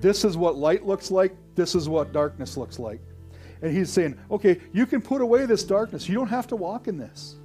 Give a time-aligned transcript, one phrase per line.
[0.00, 3.00] this is what light looks like, this is what darkness looks like.
[3.62, 6.08] And he's saying, okay, you can put away this darkness.
[6.08, 7.36] You don't have to walk in this.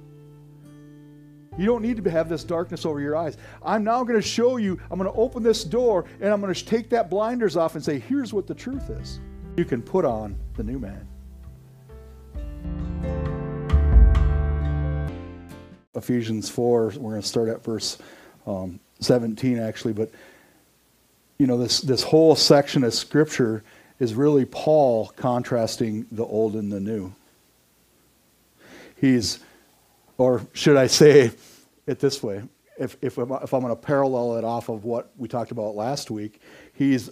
[1.56, 3.36] You don't need to have this darkness over your eyes.
[3.64, 6.52] I'm now going to show you, I'm going to open this door and I'm going
[6.52, 9.20] to take that blinders off and say, here's what the truth is.
[9.56, 11.06] You can put on the new man.
[15.94, 17.98] Ephesians 4, we're going to start at verse
[18.46, 20.10] um, 17 actually, but
[21.38, 23.62] you know, this, this whole section of scripture
[23.98, 27.14] is really Paul contrasting the old and the new.
[28.96, 29.40] He's
[30.18, 31.32] or should I say
[31.86, 32.42] it this way?
[32.78, 35.74] If, if, I'm, if I'm going to parallel it off of what we talked about
[35.74, 36.40] last week,
[36.72, 37.10] he's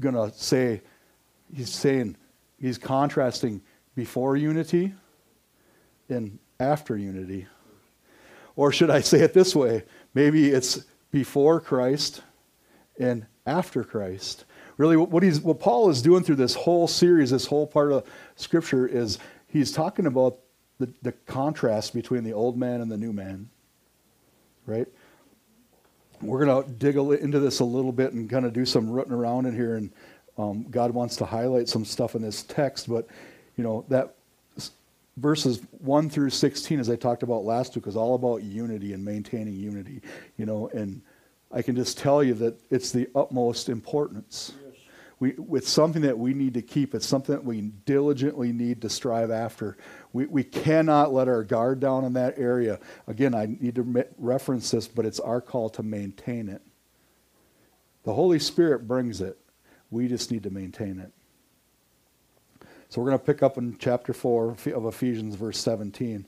[0.00, 0.82] going to say,
[1.54, 2.16] he's saying,
[2.60, 3.60] he's contrasting
[3.94, 4.92] before unity
[6.08, 7.46] and after unity.
[8.56, 9.84] Or should I say it this way?
[10.14, 12.22] Maybe it's before Christ
[12.98, 14.44] and after Christ.
[14.76, 18.06] Really, what, he's, what Paul is doing through this whole series, this whole part of
[18.36, 19.18] Scripture, is
[19.48, 20.38] he's talking about
[20.78, 23.48] the, the contrast between the old man and the new man,
[24.66, 24.88] right?
[26.20, 29.12] We're going to dig into this a little bit and kind of do some rooting
[29.12, 29.92] around in here, and
[30.38, 32.88] um, God wants to highlight some stuff in this text.
[32.88, 33.08] But
[33.56, 34.14] you know that
[35.18, 39.04] verses 1 through 16 as i talked about last week is all about unity and
[39.04, 40.00] maintaining unity
[40.38, 41.02] you know and
[41.52, 44.52] i can just tell you that it's the utmost importance
[45.22, 46.96] we, it's something that we need to keep.
[46.96, 49.76] It's something that we diligently need to strive after.
[50.12, 52.80] We, we cannot let our guard down in that area.
[53.06, 56.60] Again, I need to reference this, but it's our call to maintain it.
[58.02, 59.38] The Holy Spirit brings it.
[59.92, 61.12] We just need to maintain it.
[62.88, 66.26] So we're going to pick up in chapter 4 of Ephesians, verse 17.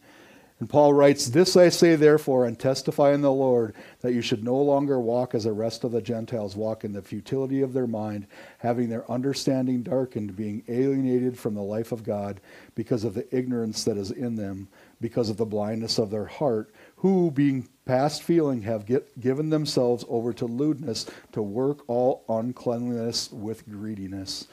[0.60, 4.44] And Paul writes, This I say therefore, and testify in the Lord, that you should
[4.44, 7.88] no longer walk as the rest of the Gentiles walk in the futility of their
[7.88, 12.40] mind, having their understanding darkened, being alienated from the life of God
[12.76, 14.68] because of the ignorance that is in them,
[15.00, 20.04] because of the blindness of their heart, who, being past feeling, have get, given themselves
[20.08, 24.46] over to lewdness, to work all uncleanliness with greediness.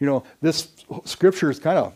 [0.00, 0.72] You know, this
[1.04, 1.92] scripture is kind of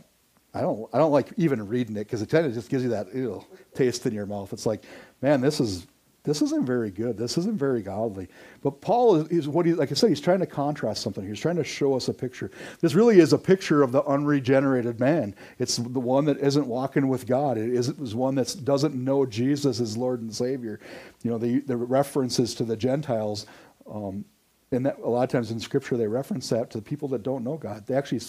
[0.54, 2.90] I don't, I don't like even reading it because it kind of just gives you
[2.90, 3.44] that ew,
[3.74, 4.52] taste in your mouth.
[4.52, 4.84] It's like,
[5.20, 5.86] man, this is
[6.28, 7.16] this isn't very good.
[7.16, 8.28] This isn't very godly.
[8.62, 11.26] But Paul is, is, what he, like I said, he's trying to contrast something.
[11.26, 12.50] He's trying to show us a picture.
[12.80, 15.34] This really is a picture of the unregenerated man.
[15.58, 17.56] It's the one that isn't walking with God.
[17.56, 20.80] It is, it is one that doesn't know Jesus as Lord and Savior.
[21.22, 23.46] You know, the, the references to the Gentiles,
[23.90, 24.24] um,
[24.70, 27.22] and that, a lot of times in Scripture they reference that to the people that
[27.22, 27.86] don't know God.
[27.86, 28.20] They actually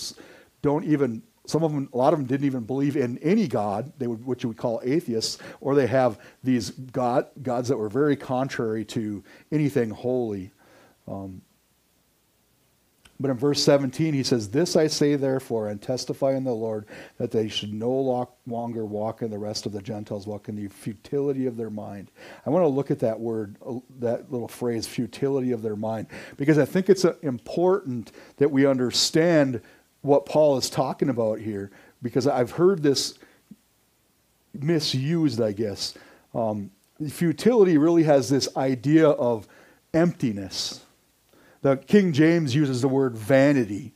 [0.62, 3.92] don't even some of them, a lot of them didn't even believe in any God,
[3.98, 7.90] they would, what you would call atheists, or they have these God, gods that were
[7.90, 10.52] very contrary to anything holy.
[11.08, 11.42] Um,
[13.20, 16.86] but in verse 17, he says, This I say therefore, and testify in the Lord,
[17.18, 17.92] that they should no
[18.46, 22.12] longer walk in the rest of the Gentiles, walk in the futility of their mind.
[22.46, 26.08] I want to look at that word, uh, that little phrase, futility of their mind,
[26.38, 29.62] because I think it's uh, important that we understand
[30.02, 31.72] what Paul is talking about here
[32.02, 33.16] because I've heard this
[34.54, 35.94] misused, I guess.
[36.34, 36.72] Um,
[37.10, 39.48] futility really has this idea of
[39.94, 40.84] emptiness.
[41.62, 43.94] The King James uses the word vanity.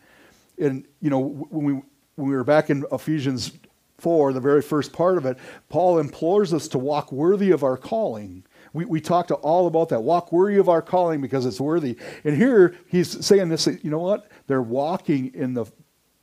[0.60, 1.74] And, you know, when we,
[2.16, 3.54] when we were back in Ephesians
[4.00, 5.38] 4, the very first part of it,
[5.70, 8.44] Paul implores us to walk worthy of our calling.
[8.74, 10.02] We, we talked all about that.
[10.02, 11.98] Walk worthy of our calling because it's worthy.
[12.24, 14.30] And here he's saying this, you know what?
[14.48, 15.66] They're walking in the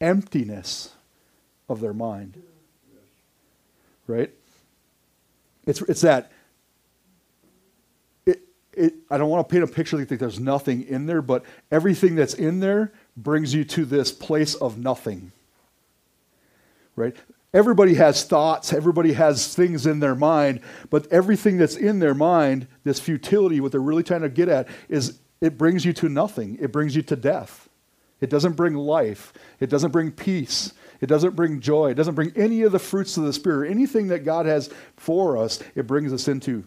[0.00, 0.94] emptiness
[1.68, 2.42] of their mind.
[4.06, 4.30] Right?
[5.66, 6.32] It's, it's that.
[8.26, 8.40] It,
[8.72, 12.16] it, I don't want to paint a picture like there's nothing in there, but everything
[12.16, 15.32] that's in there brings you to this place of nothing.
[16.96, 17.16] Right?
[17.52, 22.68] Everybody has thoughts, everybody has things in their mind, but everything that's in their mind,
[22.84, 26.58] this futility, what they're really trying to get at, is it brings you to nothing.
[26.60, 27.68] It brings you to death.
[28.20, 29.32] It doesn't bring life.
[29.60, 30.72] It doesn't bring peace.
[31.00, 31.90] It doesn't bring joy.
[31.90, 33.70] It doesn't bring any of the fruits of the Spirit.
[33.70, 36.64] Anything that God has for us, it brings us into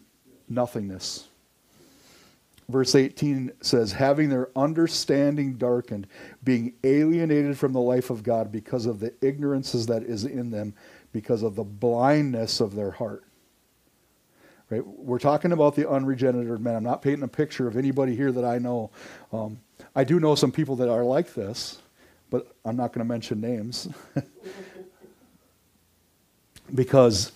[0.50, 1.28] nothingness.
[2.70, 6.08] Verse 18 says, having their understanding darkened,
[6.44, 10.74] being alienated from the life of God because of the ignorances that is in them,
[11.12, 13.24] because of the blindness of their heart.
[14.70, 14.86] Right?
[14.86, 16.76] We're talking about the unregenerated man.
[16.76, 18.90] I'm not painting a picture of anybody here that I know.
[19.32, 19.60] Um,
[19.96, 21.80] I do know some people that are like this,
[22.30, 23.88] but I'm not going to mention names.
[26.74, 27.32] because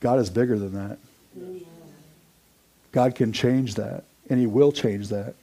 [0.00, 0.98] God is bigger than that.
[2.92, 5.34] God can change that, and He will change that.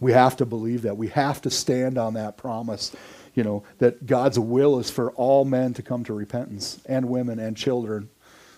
[0.00, 0.96] We have to believe that.
[0.96, 2.94] We have to stand on that promise,
[3.34, 7.38] you know, that God's will is for all men to come to repentance, and women,
[7.38, 8.08] and children,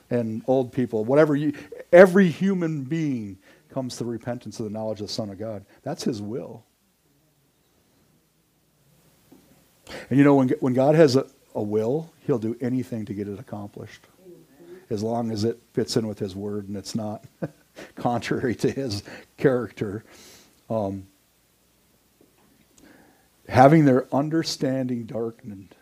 [0.09, 1.53] and old people, whatever you,
[1.93, 3.39] every human being
[3.73, 5.65] comes to repentance of the knowledge of the Son of God.
[5.83, 6.65] That's His will.
[10.11, 13.29] And you know, when, when God has a, a will, He'll do anything to get
[13.29, 14.07] it accomplished.
[14.91, 17.25] As long as it fits in with His word and it's not
[17.95, 19.03] contrary to His
[19.37, 20.05] character.
[20.69, 21.07] Um,
[23.49, 25.75] having their understanding darkened,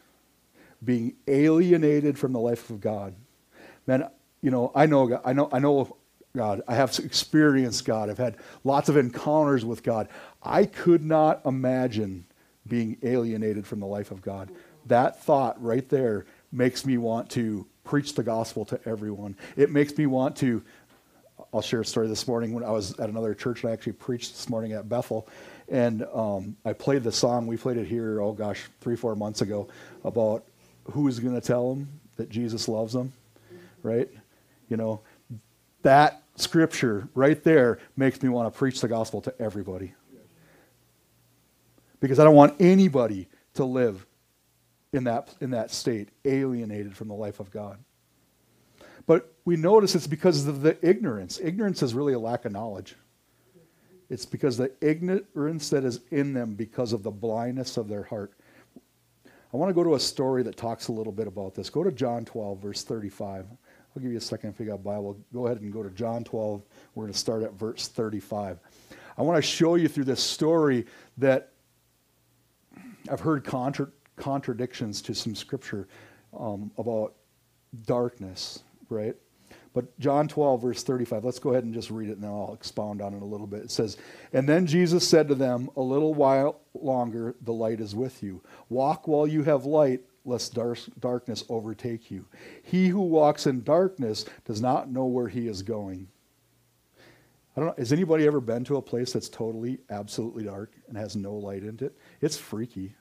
[0.84, 3.14] being alienated from the life of God.
[3.86, 4.08] Man,
[4.42, 5.96] you know, I know, I know, I know
[6.34, 6.62] God.
[6.68, 8.08] I have experienced God.
[8.08, 10.08] I've had lots of encounters with God.
[10.42, 12.24] I could not imagine
[12.68, 14.50] being alienated from the life of God.
[14.86, 19.36] That thought right there makes me want to preach the gospel to everyone.
[19.56, 20.62] It makes me want to.
[21.52, 23.94] I'll share a story this morning when I was at another church and I actually
[23.94, 25.28] preached this morning at Bethel.
[25.68, 29.40] And um, I played the song, we played it here, oh gosh, three, four months
[29.40, 29.68] ago,
[30.04, 30.44] about
[30.84, 33.12] who's going to tell them that Jesus loves them,
[33.82, 34.08] right?
[34.68, 35.00] You know,
[35.82, 39.94] that scripture right there makes me want to preach the gospel to everybody.
[42.00, 44.06] Because I don't want anybody to live
[44.92, 47.78] in that, in that state, alienated from the life of God.
[49.06, 51.40] But we notice it's because of the ignorance.
[51.42, 52.96] Ignorance is really a lack of knowledge.
[54.08, 58.32] It's because the ignorance that is in them because of the blindness of their heart.
[59.52, 61.70] I want to go to a story that talks a little bit about this.
[61.70, 63.46] Go to John 12, verse 35.
[63.96, 65.18] I'll give you a second if you got Bible.
[65.32, 66.62] Go ahead and go to John 12.
[66.94, 68.58] We're going to start at verse 35.
[69.18, 70.86] I want to show you through this story
[71.18, 71.52] that
[73.10, 75.88] I've heard contra- contradictions to some scripture
[76.38, 77.14] um, about
[77.86, 79.16] darkness, right?
[79.72, 82.54] But John 12, verse 35, let's go ahead and just read it and then I'll
[82.54, 83.62] expound on it a little bit.
[83.62, 83.96] It says,
[84.32, 88.42] And then Jesus said to them, A little while longer the light is with you.
[88.68, 90.56] Walk while you have light, lest
[91.00, 92.26] darkness overtake you.
[92.62, 96.08] He who walks in darkness does not know where he is going.
[97.56, 100.96] I don't know, has anybody ever been to a place that's totally, absolutely dark and
[100.96, 101.96] has no light in it?
[102.20, 102.94] It's freaky.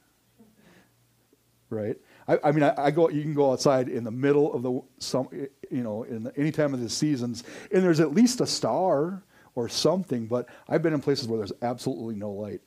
[1.69, 1.97] Right?
[2.27, 3.09] I, I mean, I, I, go.
[3.09, 6.51] You can go outside in the middle of the some, you know, in the, any
[6.51, 9.21] time of the seasons, and there's at least a star
[9.53, 10.25] or something.
[10.25, 12.61] But I've been in places where there's absolutely no light.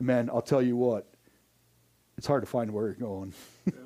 [0.00, 1.06] Man, I'll tell you what,
[2.16, 3.34] it's hard to find where you're going.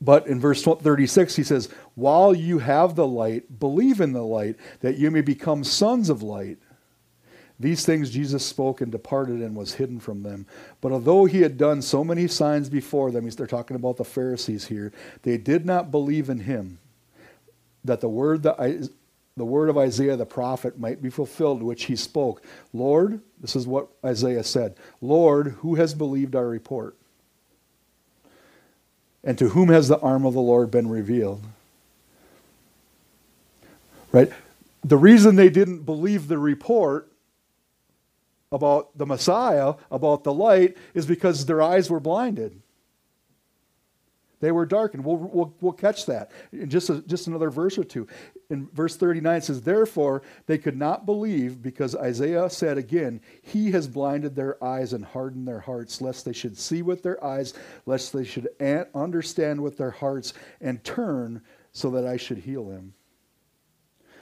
[0.00, 4.56] But in verse 36, he says, While you have the light, believe in the light,
[4.80, 6.58] that you may become sons of light.
[7.60, 10.46] These things Jesus spoke and departed and was hidden from them.
[10.80, 14.66] But although he had done so many signs before them, they're talking about the Pharisees
[14.66, 14.92] here,
[15.22, 16.78] they did not believe in him,
[17.82, 18.88] that the word, that
[19.36, 22.44] the word of Isaiah the prophet might be fulfilled, which he spoke.
[22.72, 26.96] Lord, this is what Isaiah said Lord, who has believed our report?
[29.24, 31.42] And to whom has the arm of the Lord been revealed?
[34.12, 34.30] Right?
[34.84, 37.10] The reason they didn't believe the report
[38.50, 42.60] about the Messiah, about the light, is because their eyes were blinded.
[44.40, 45.04] They were darkened.
[45.04, 48.06] We'll, we'll, we'll catch that in just, a, just another verse or two.
[48.50, 53.70] In verse 39, it says, Therefore they could not believe because Isaiah said again, He
[53.72, 57.52] has blinded their eyes and hardened their hearts, lest they should see with their eyes,
[57.84, 58.48] lest they should
[58.94, 62.94] understand with their hearts and turn so that I should heal them.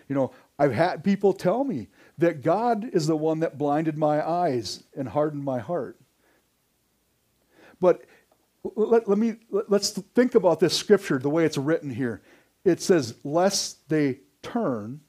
[0.09, 4.27] You know, I've had people tell me that God is the one that blinded my
[4.27, 5.99] eyes and hardened my heart.
[7.81, 8.05] But
[8.75, 12.23] let, let me let, let's think about this scripture the way it's written here.
[12.67, 15.01] It says, "Lest they turn,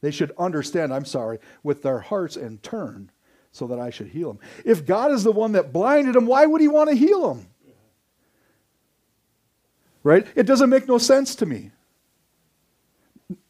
[0.00, 3.10] they should understand." I'm sorry, with their hearts and turn,
[3.50, 4.42] so that I should heal them.
[4.64, 7.48] If God is the one that blinded them, why would He want to heal them?
[10.02, 10.26] Right?
[10.36, 11.72] It doesn't make no sense to me.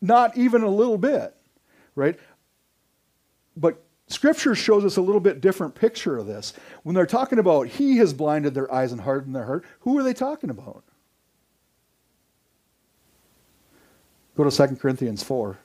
[0.01, 1.37] Not even a little bit.
[1.95, 2.19] Right?
[3.57, 6.55] But Scripture shows us a little bit different picture of this.
[6.83, 10.03] When they're talking about he has blinded their eyes and hardened their heart, who are
[10.03, 10.83] they talking about?
[14.37, 15.59] Go to 2 Corinthians 4.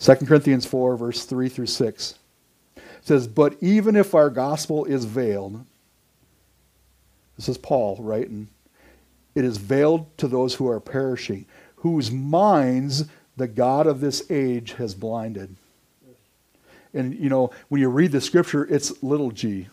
[0.00, 2.14] 2 Corinthians 4, verse 3 through 6.
[2.76, 5.64] It says, But even if our gospel is veiled,
[7.36, 8.48] this is Paul writing,
[9.34, 11.46] it is veiled to those who are perishing,
[11.76, 13.04] whose minds
[13.36, 15.54] the God of this age has blinded.
[16.92, 19.68] And, you know, when you read the scripture, it's little g.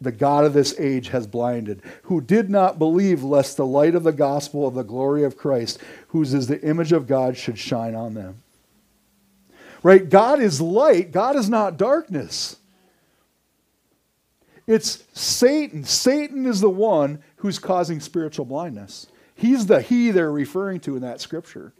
[0.00, 4.02] The God of this age has blinded, who did not believe lest the light of
[4.02, 7.94] the gospel of the glory of Christ, whose is the image of God, should shine
[7.94, 8.42] on them.
[9.82, 10.08] right?
[10.08, 12.56] God is light, God is not darkness.
[14.66, 15.84] It's Satan.
[15.84, 19.06] Satan is the one who's causing spiritual blindness.
[19.34, 21.72] He's the he they're referring to in that scripture.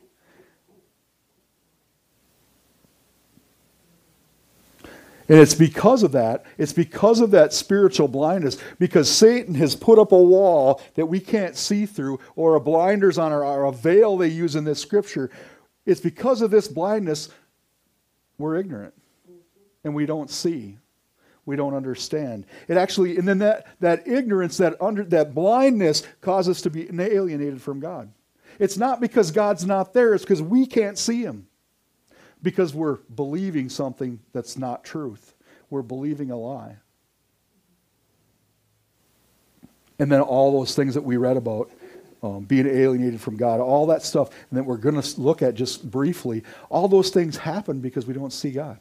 [5.28, 9.99] And it's because of that, it's because of that spiritual blindness, because Satan has put
[9.99, 13.73] up a wall that we can't see through, or a blinders on our, or a
[13.73, 15.30] veil they use in this scripture.
[15.85, 17.28] It's because of this blindness
[18.38, 18.95] we're ignorant
[19.85, 20.78] and we don't see.
[21.45, 22.45] We don't understand.
[22.66, 26.88] It actually, and then that, that ignorance, that under that blindness causes us to be
[26.90, 28.11] alienated from God.
[28.59, 31.47] It's not because God's not there, it's because we can't see him
[32.43, 35.35] because we're believing something that's not truth.
[35.71, 36.76] We're believing a lie.
[39.99, 41.71] And then all those things that we read about
[42.23, 45.55] um, being alienated from God, all that stuff, and that we're going to look at
[45.55, 48.78] just briefly, all those things happen because we don't see God.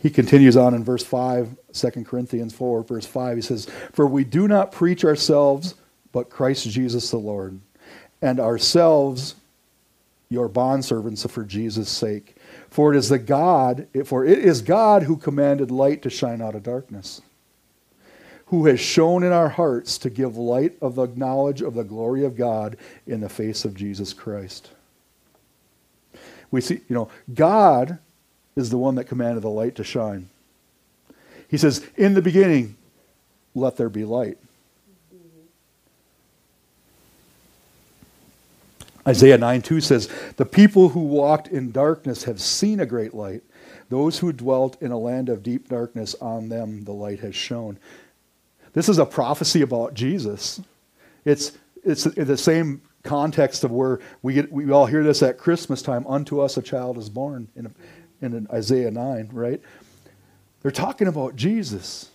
[0.00, 3.36] He continues on in verse 5, 2 Corinthians 4, verse 5.
[3.36, 5.74] He says, For we do not preach ourselves,
[6.12, 7.60] but Christ Jesus the Lord
[8.20, 9.34] and ourselves
[10.28, 12.36] your bondservants for Jesus' sake.
[12.70, 16.54] For it is the God, for it is God who commanded light to shine out
[16.54, 17.22] of darkness,
[18.46, 22.24] who has shown in our hearts to give light of the knowledge of the glory
[22.24, 24.70] of God in the face of Jesus Christ.
[26.50, 27.98] We see, you know, God
[28.56, 30.28] is the one that commanded the light to shine.
[31.48, 32.76] He says, In the beginning,
[33.54, 34.38] let there be light.
[39.08, 43.42] Isaiah 9 2 says, The people who walked in darkness have seen a great light.
[43.88, 47.78] Those who dwelt in a land of deep darkness, on them the light has shone.
[48.74, 50.60] This is a prophecy about Jesus.
[51.24, 51.52] It's,
[51.84, 56.06] it's the same context of where we, get, we all hear this at Christmas time
[56.06, 57.74] unto us a child is born in,
[58.20, 59.62] in Isaiah 9, right?
[60.60, 62.10] They're talking about Jesus.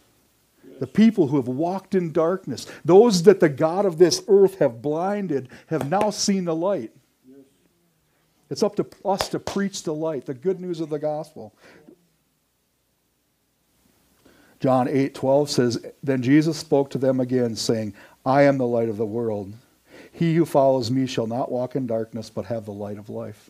[0.79, 4.81] The people who have walked in darkness, those that the God of this earth have
[4.81, 6.91] blinded, have now seen the light.
[8.49, 11.53] It's up to us to preach the light, the good news of the gospel.
[14.59, 17.93] John 8 12 says, Then Jesus spoke to them again, saying,
[18.25, 19.53] I am the light of the world.
[20.11, 23.49] He who follows me shall not walk in darkness, but have the light of life.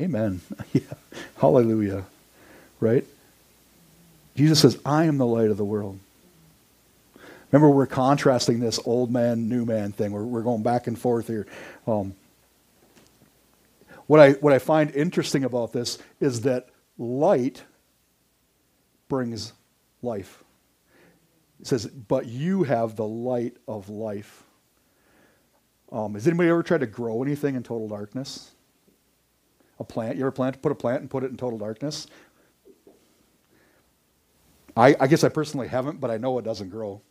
[0.00, 0.40] Amen.
[0.72, 0.82] yeah.
[1.36, 2.04] Hallelujah.
[2.80, 3.04] Right?
[4.38, 5.98] Jesus says, I am the light of the world.
[7.50, 10.12] Remember, we're contrasting this old man, new man thing.
[10.12, 11.48] We're, we're going back and forth here.
[11.88, 12.14] Um,
[14.06, 16.68] what, I, what I find interesting about this is that
[16.98, 17.64] light
[19.08, 19.54] brings
[20.02, 20.44] life.
[21.60, 24.44] It says, but you have the light of life.
[25.90, 28.52] Um, has anybody ever tried to grow anything in total darkness?
[29.80, 30.14] A plant?
[30.14, 32.06] You ever plant, put a plant and put it in total darkness?
[34.78, 37.02] I, I guess I personally haven't, but I know it doesn't grow.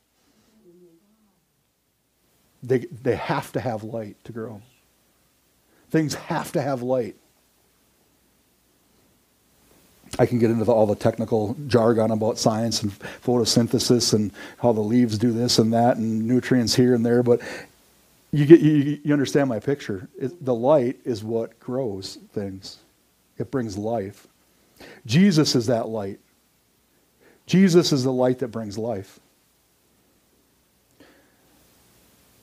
[2.63, 4.61] They, they have to have light to grow.
[5.89, 7.17] Things have to have light.
[10.17, 14.71] I can get into the, all the technical jargon about science and photosynthesis and how
[14.71, 17.41] the leaves do this and that and nutrients here and there, but
[18.31, 20.07] you get you, you understand my picture.
[20.17, 22.77] It, the light is what grows things.
[23.37, 24.25] It brings life.
[25.05, 26.19] Jesus is that light.
[27.47, 29.19] Jesus is the light that brings life.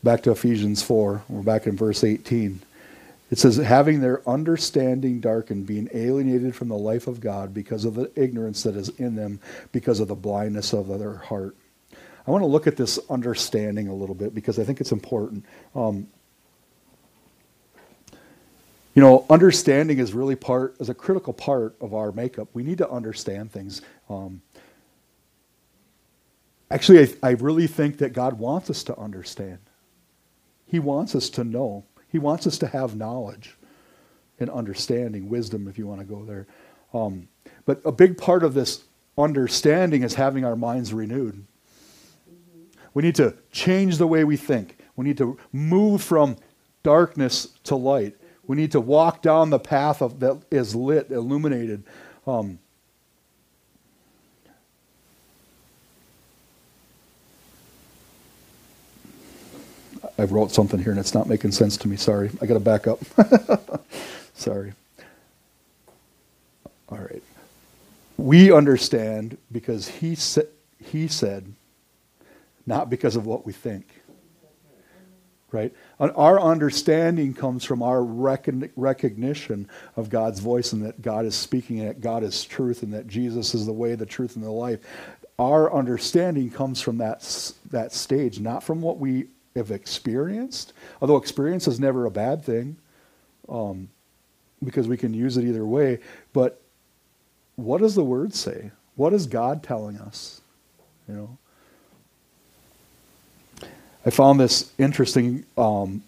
[0.02, 2.60] Back to Ephesians 4, we're back in verse 18.
[3.30, 7.94] It says, having their understanding darkened, being alienated from the life of God because of
[7.94, 9.40] the ignorance that is in them,
[9.72, 11.56] because of the blindness of their heart.
[12.26, 15.44] I want to look at this understanding a little bit because I think it's important.
[15.74, 16.06] Um,
[18.94, 22.48] you know, understanding is really part, is a critical part of our makeup.
[22.54, 23.82] We need to understand things.
[24.08, 24.42] Um,
[26.70, 29.58] Actually, I, I really think that God wants us to understand.
[30.66, 31.84] He wants us to know.
[32.08, 33.56] He wants us to have knowledge
[34.38, 36.46] and understanding, wisdom, if you want to go there.
[36.92, 37.28] Um,
[37.64, 38.84] but a big part of this
[39.16, 41.44] understanding is having our minds renewed.
[42.94, 44.78] We need to change the way we think.
[44.96, 46.36] We need to move from
[46.82, 48.16] darkness to light.
[48.46, 51.84] We need to walk down the path of, that is lit, illuminated.
[52.26, 52.58] Um,
[60.16, 61.96] I wrote something here and it's not making sense to me.
[61.96, 62.30] Sorry.
[62.40, 63.00] I got to back up.
[64.34, 64.72] Sorry.
[66.88, 67.22] All right.
[68.16, 70.42] We understand because he, sa-
[70.78, 71.52] he said,
[72.66, 73.86] not because of what we think.
[75.50, 75.72] right?
[75.98, 81.88] Our understanding comes from our recognition of God's voice and that God is speaking and
[81.88, 84.80] that God is truth and that Jesus is the way, the truth, and the life.
[85.38, 91.68] Our understanding comes from that, that stage, not from what we have experienced, although experience
[91.68, 92.76] is never a bad thing
[93.48, 93.88] um,
[94.64, 96.00] because we can use it either way.
[96.32, 96.60] But
[97.56, 98.70] what does the Word say?
[98.96, 100.40] What is God telling us?
[101.08, 101.38] You know,
[104.04, 105.44] I found this interesting.
[105.56, 106.02] Um,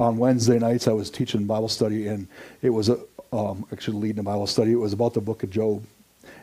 [0.00, 2.26] on Wednesday nights, I was teaching Bible study, and
[2.60, 2.98] it was a,
[3.32, 4.72] um, actually leading a Bible study.
[4.72, 5.84] It was about the book of Job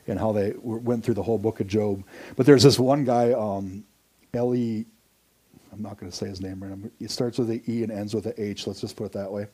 [0.07, 2.03] and how they went through the whole book of Job.
[2.37, 3.83] But there's this one guy, um.
[5.71, 6.77] I'm not going to say his name right.
[6.77, 6.89] Now.
[6.99, 8.67] It starts with an E and ends with an H.
[8.67, 9.47] Let's just put it that way.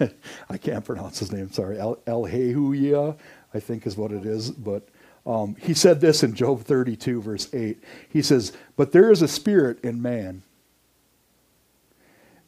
[0.50, 1.50] I can't pronounce his name.
[1.50, 4.50] Sorry, El, El I think is what it is.
[4.50, 4.88] But
[5.26, 7.82] um, he said this in Job 32, verse 8.
[8.08, 10.42] He says, But there is a spirit in man,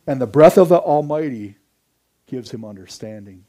[0.07, 1.57] and the breath of the Almighty
[2.27, 3.45] gives him understanding.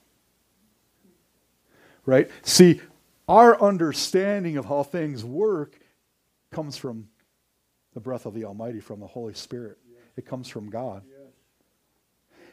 [2.05, 2.29] Right?
[2.41, 2.81] See,
[3.29, 5.79] our understanding of how things work
[6.51, 7.07] comes from
[7.93, 9.77] the breath of the Almighty, from the Holy Spirit.
[9.89, 10.01] Yes.
[10.17, 11.03] It comes from God.
[11.07, 11.19] Yes.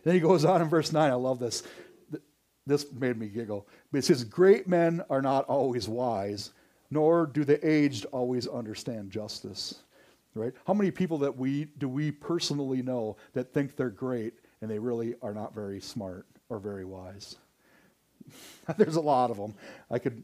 [0.04, 1.10] Then he goes on in verse 9.
[1.10, 1.62] I love this.
[2.66, 3.66] This made me giggle.
[3.90, 6.52] But it says, Great men are not always wise,
[6.90, 9.82] nor do the aged always understand justice.
[10.34, 10.52] Right?
[10.66, 14.78] How many people that we do we personally know that think they're great and they
[14.78, 17.36] really are not very smart or very wise?
[18.76, 19.54] There's a lot of them.
[19.90, 20.22] I could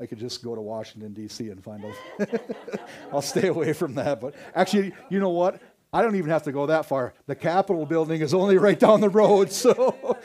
[0.00, 1.48] I could just go to Washington D.C.
[1.48, 2.40] and find out.
[3.12, 4.20] I'll stay away from that.
[4.20, 5.60] But actually, you know what?
[5.92, 7.14] I don't even have to go that far.
[7.26, 9.50] The Capitol building is only right down the road.
[9.52, 10.18] So,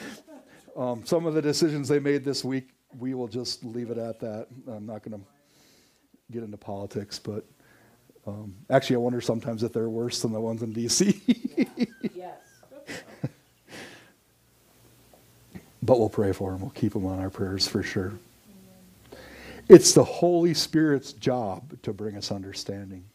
[0.75, 4.19] um, some of the decisions they made this week we will just leave it at
[4.19, 4.47] that.
[4.67, 5.25] I'm not going to
[6.31, 7.45] get into politics, but
[8.27, 11.21] um, actually, I wonder sometimes if they're worse than the ones in D.C.
[12.15, 12.37] yes.
[15.81, 16.61] but we'll pray for them.
[16.61, 18.13] We'll keep them on our prayers for sure.
[19.71, 23.05] It's the Holy Spirit's job to bring us understanding.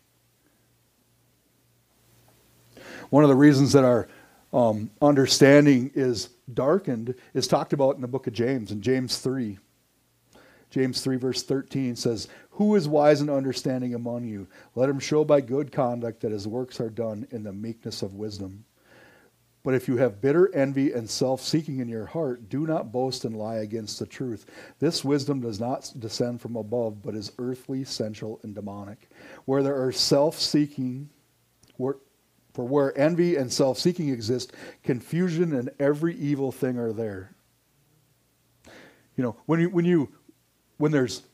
[3.11, 4.09] One of the reasons that our
[4.55, 9.59] um, understanding is darkened is talked about in the book of James, in James 3.
[10.71, 14.47] James 3, verse 13 says, Who is wise and understanding among you?
[14.75, 18.15] Let him show by good conduct that his works are done in the meekness of
[18.15, 18.65] wisdom.
[19.67, 23.25] But if you have bitter envy and self seeking in your heart, do not boast
[23.25, 24.47] and lie against the truth.
[24.79, 29.09] This wisdom does not descend from above, but is earthly, sensual, and demonic.
[29.45, 31.11] Where there are self seeking,
[31.77, 31.99] for
[32.55, 34.53] where envy and self seeking exist,
[34.85, 37.35] confusion and every evil thing are there.
[39.17, 40.11] You know, when you, when you
[40.77, 41.25] when there's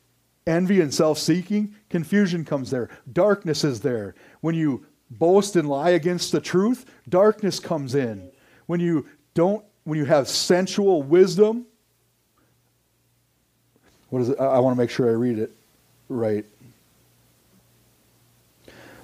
[0.47, 2.89] envy and self seeking, confusion comes there.
[3.11, 4.15] Darkness is there.
[4.41, 8.29] When you boast and lie against the truth, darkness comes in.
[8.65, 11.65] When you don't, when you have sensual wisdom,
[14.09, 14.39] what is it?
[14.39, 15.51] I, I want to make sure I read it
[16.09, 16.45] right.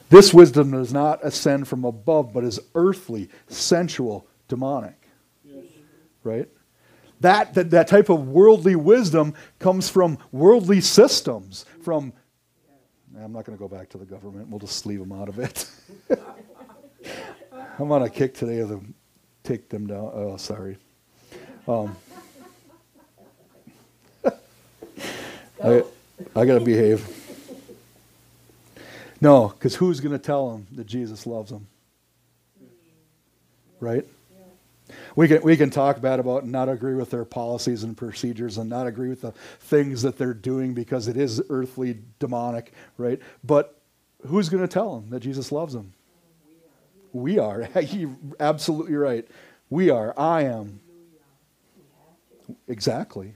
[0.09, 4.95] This wisdom does not ascend from above, but is earthly, sensual, demonic.
[5.45, 5.65] Yes.
[6.23, 6.49] Right?
[7.21, 12.13] That, that, that type of worldly wisdom comes from worldly systems, from
[13.23, 14.49] I'm not going to go back to the government.
[14.49, 15.65] We'll just leave them out of it.
[17.79, 18.93] I'm on a kick today of them,
[19.43, 20.11] take them down.
[20.13, 20.77] Oh, sorry.
[21.67, 21.95] Um,
[25.63, 25.83] I,
[26.35, 27.07] I got to behave.
[29.21, 31.67] No, because who's going to tell them that Jesus loves them?
[33.79, 34.05] Right?
[35.15, 38.57] We can, we can talk bad about and not agree with their policies and procedures
[38.57, 43.19] and not agree with the things that they're doing because it is earthly demonic, right?
[43.43, 43.79] But
[44.27, 45.93] who's going to tell them that Jesus loves them?
[47.13, 47.67] We are.
[47.81, 49.27] You're absolutely right.
[49.69, 50.13] We are.
[50.17, 50.79] I am.
[52.67, 53.35] Exactly.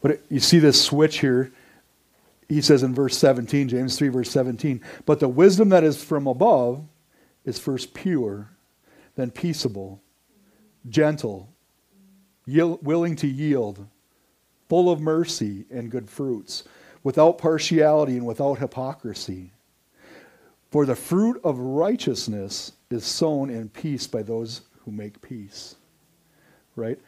[0.00, 1.52] But it, you see this switch here.
[2.48, 6.26] He says in verse 17, James 3, verse 17, but the wisdom that is from
[6.26, 6.82] above
[7.50, 8.48] is first pure,
[9.16, 10.00] then peaceable,
[10.88, 11.52] gentle,
[12.46, 13.86] yield, willing to yield,
[14.68, 16.64] full of mercy and good fruits,
[17.02, 19.50] without partiality and without hypocrisy.
[20.70, 25.74] For the fruit of righteousness is sown in peace by those who make peace.
[26.76, 26.98] Right?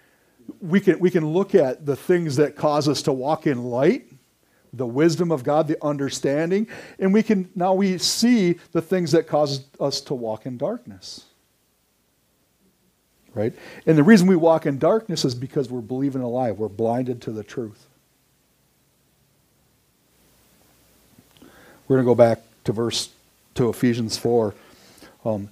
[0.61, 4.12] We can, we can look at the things that cause us to walk in light
[4.73, 6.67] the wisdom of God, the understanding,
[6.99, 11.27] and we can now we see the things that cause us to walk in darkness.
[13.35, 13.55] Right?
[13.87, 16.51] And the reason we walk in darkness is because we're believing a lie.
[16.51, 17.87] We're blinded to the truth.
[21.89, 23.11] We're going to go back to verse
[23.55, 24.55] to Ephesians 4.
[25.25, 25.49] Um,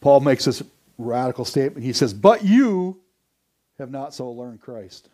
[0.00, 0.62] Paul makes this
[0.98, 1.84] radical statement.
[1.84, 3.00] He says, But you
[3.78, 5.08] have not so learned Christ.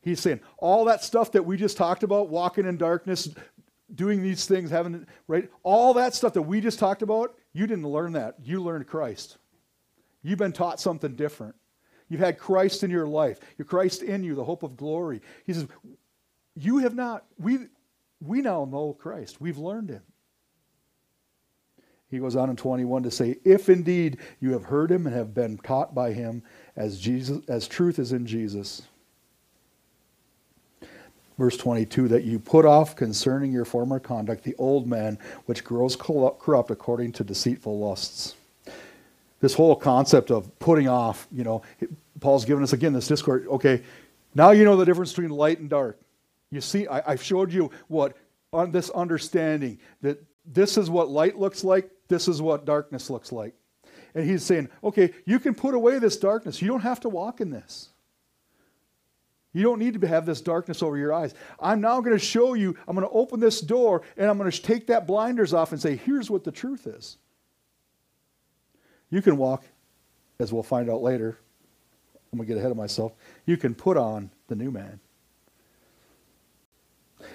[0.00, 3.28] He's saying all that stuff that we just talked about, walking in darkness,
[3.94, 5.50] doing these things, having, right?
[5.62, 8.36] All that stuff that we just talked about, you didn't learn that.
[8.42, 9.38] You learned Christ.
[10.22, 11.54] You've been taught something different.
[12.08, 13.40] You've had Christ in your life.
[13.58, 15.20] Your Christ in you, the hope of glory.
[15.44, 15.66] He says,
[16.54, 17.58] You have not, we,
[18.20, 19.40] we now know Christ.
[19.40, 20.02] We've learned him.
[22.10, 25.34] He goes on in 21 to say, If indeed you have heard him and have
[25.34, 26.42] been taught by him
[26.76, 28.82] as Jesus as truth is in Jesus.
[31.38, 35.94] Verse 22 that you put off concerning your former conduct the old man which grows
[35.96, 38.34] corrupt according to deceitful lusts.
[39.40, 41.62] This whole concept of putting off, you know,
[42.18, 43.46] Paul's given us again this discord.
[43.46, 43.82] Okay,
[44.34, 46.00] now you know the difference between light and dark.
[46.50, 48.16] You see, I, have showed you what
[48.52, 53.30] on this understanding that this is what light looks like, this is what darkness looks
[53.30, 53.54] like.
[54.14, 56.60] And he's saying, okay, you can put away this darkness.
[56.60, 57.90] You don't have to walk in this.
[59.58, 61.34] You don't need to have this darkness over your eyes.
[61.58, 64.48] I'm now going to show you, I'm going to open this door and I'm going
[64.48, 67.16] to take that blinders off and say, here's what the truth is.
[69.10, 69.64] You can walk,
[70.38, 71.40] as we'll find out later.
[72.32, 73.14] I'm going to get ahead of myself.
[73.46, 75.00] You can put on the new man.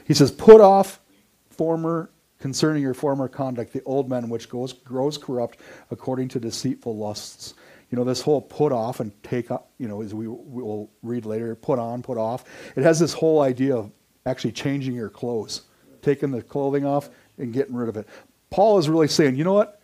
[0.05, 1.01] He says, put off
[1.49, 2.09] former
[2.39, 5.59] concerning your former conduct, the old man which goes, grows corrupt
[5.91, 7.53] according to deceitful lusts.
[7.93, 11.53] You know, this whole put off and take you know, as we will read later,
[11.53, 12.43] put on, put off.
[12.75, 13.91] It has this whole idea of
[14.25, 15.61] actually changing your clothes,
[16.01, 18.07] taking the clothing off and getting rid of it.
[18.49, 19.79] Paul is really saying, you know what?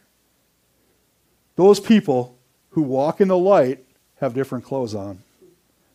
[1.55, 2.35] Those people
[2.71, 5.21] who walk in the light have different clothes on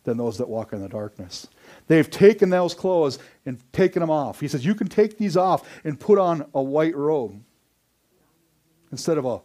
[0.05, 1.47] than those that walk in the darkness.
[1.87, 4.39] They've taken those clothes and taken them off.
[4.39, 7.43] He says, You can take these off and put on a white robe
[8.89, 9.41] instead of a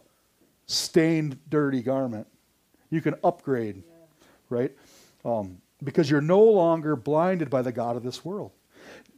[0.67, 2.27] stained, dirty garment.
[2.91, 3.81] You can upgrade,
[4.49, 4.71] right?
[5.25, 8.51] Um, because you're no longer blinded by the God of this world.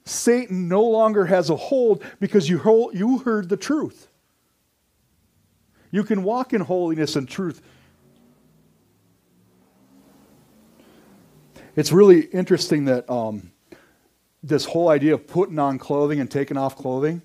[0.06, 4.08] Satan no longer has a hold because you, hold, you heard the truth.
[5.92, 7.62] You can walk in holiness and truth
[11.76, 13.52] it's really interesting that um,
[14.44, 17.22] this whole idea of putting on clothing and taking off clothing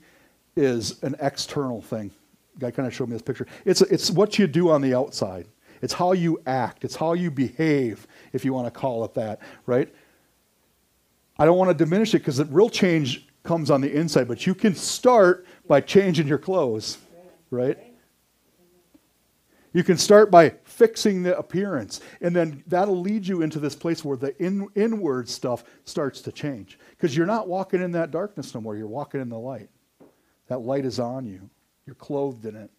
[0.57, 2.11] is an external thing.
[2.59, 3.47] Guy kind of showed me this picture.
[3.65, 5.47] It's, it's what you do on the outside.
[5.83, 6.85] It's how you act.
[6.85, 9.93] It's how you behave, if you want to call it that, right?
[11.39, 14.47] I don't want to diminish it because the real change comes on the inside, but
[14.47, 16.99] you can start by changing your clothes,
[17.51, 17.79] right?
[19.73, 24.05] You can start by fixing the appearance, and then that'll lead you into this place
[24.05, 26.79] where the in, inward stuff starts to change.
[26.91, 29.69] Because you're not walking in that darkness no more, you're walking in the light.
[30.49, 31.49] That light is on you,
[31.87, 32.71] you're clothed in it.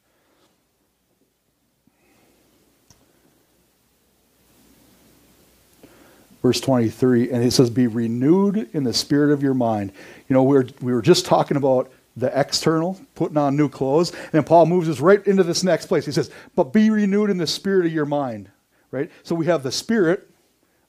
[6.42, 9.92] Verse 23, and it says, Be renewed in the spirit of your mind.
[10.28, 14.14] You know, we were, we were just talking about the external, putting on new clothes.
[14.32, 16.06] And Paul moves us right into this next place.
[16.06, 18.50] He says, But be renewed in the spirit of your mind.
[18.92, 19.12] Right?
[19.24, 20.30] So we have the spirit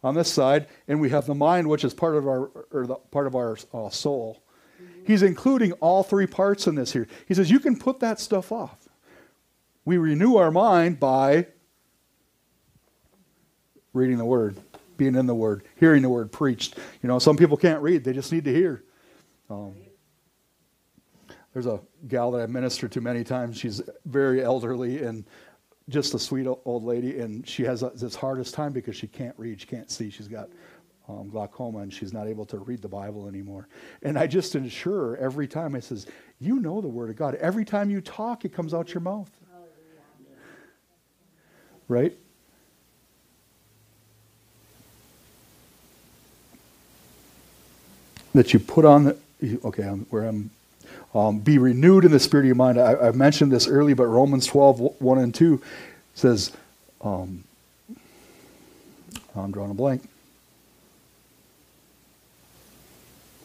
[0.03, 2.95] on this side, and we have the mind, which is part of our or the
[2.95, 4.43] part of our uh, soul.
[5.07, 7.09] He's including all three parts in this here.
[7.27, 8.89] He says, You can put that stuff off.
[9.85, 11.47] We renew our mind by
[13.93, 14.57] reading the word,
[15.01, 16.77] being in the word, hearing the word preached.
[17.03, 18.85] You know, some people can't read, they just need to hear.
[19.49, 19.75] Um,
[21.55, 23.57] there's a gal that I've ministered to many times.
[23.57, 25.25] She's very elderly and
[25.89, 29.35] just a sweet old lady, and she has a, this hardest time because she can't
[29.39, 30.11] read, she can't see.
[30.11, 30.51] She's got
[31.09, 33.69] um, glaucoma, and she's not able to read the Bible anymore.
[34.03, 36.07] And I just ensure her every time I says,
[36.39, 37.37] "You know the Word of God.
[37.37, 39.31] Every time you talk, it comes out your mouth."
[41.89, 42.17] Right?
[48.35, 49.17] That you put on the
[49.65, 50.51] okay, I'm, where I'm
[51.15, 52.81] um, be renewed in the spirit of your mind.
[52.81, 55.61] I, I, mentioned this early, but Romans 12, 1 and 2
[56.15, 56.53] says,
[57.01, 57.43] um,
[59.35, 60.09] I'm drawing a blank.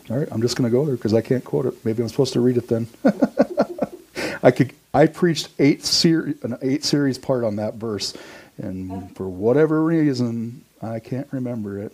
[0.10, 1.84] All right, I'm just going to go there because I can't quote it.
[1.84, 2.88] Maybe I'm supposed to read it then.
[4.44, 4.74] I could.
[4.94, 8.16] I preached eight ser- an eight series part on that verse,
[8.60, 11.92] and for whatever reason, I can't remember it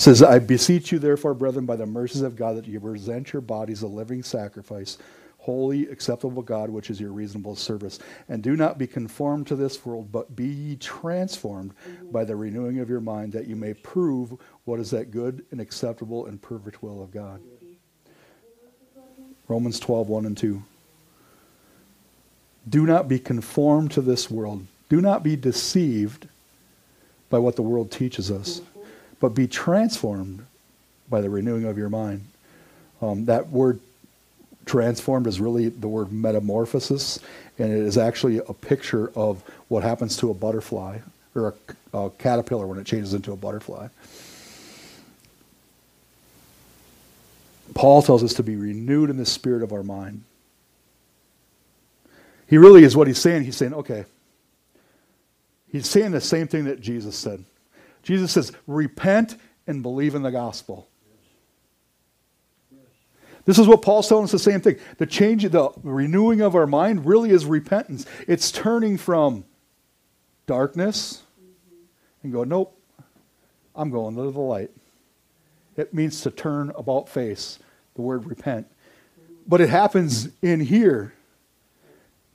[0.00, 3.42] says, I beseech you, therefore, brethren, by the mercies of God, that you present your
[3.42, 4.96] bodies a living sacrifice,
[5.38, 7.98] holy, acceptable God, which is your reasonable service.
[8.28, 11.74] And do not be conformed to this world, but be ye transformed
[12.10, 14.34] by the renewing of your mind, that you may prove
[14.64, 17.40] what is that good and acceptable and perfect will of God.
[19.48, 20.62] Romans 12, 1 and 2.
[22.68, 24.64] Do not be conformed to this world.
[24.88, 26.28] Do not be deceived
[27.28, 28.60] by what the world teaches us,
[29.20, 30.44] but be transformed
[31.08, 32.24] by the renewing of your mind.
[33.02, 33.80] Um, that word
[34.66, 37.18] transformed is really the word metamorphosis,
[37.58, 40.98] and it is actually a picture of what happens to a butterfly
[41.34, 41.54] or
[41.92, 43.88] a, a caterpillar when it changes into a butterfly.
[47.74, 50.24] Paul tells us to be renewed in the spirit of our mind.
[52.48, 53.44] He really is what he's saying.
[53.44, 54.04] He's saying, okay,
[55.70, 57.44] he's saying the same thing that Jesus said.
[58.02, 59.36] Jesus says, repent
[59.66, 60.88] and believe in the gospel.
[63.44, 64.76] This is what Paul's telling us the same thing.
[64.98, 68.06] The change, the renewing of our mind really is repentance.
[68.28, 69.44] It's turning from
[70.46, 71.22] darkness
[72.22, 72.78] and go, nope,
[73.74, 74.70] I'm going to the light.
[75.76, 77.58] It means to turn about face,
[77.94, 78.66] the word repent.
[79.46, 81.14] But it happens in here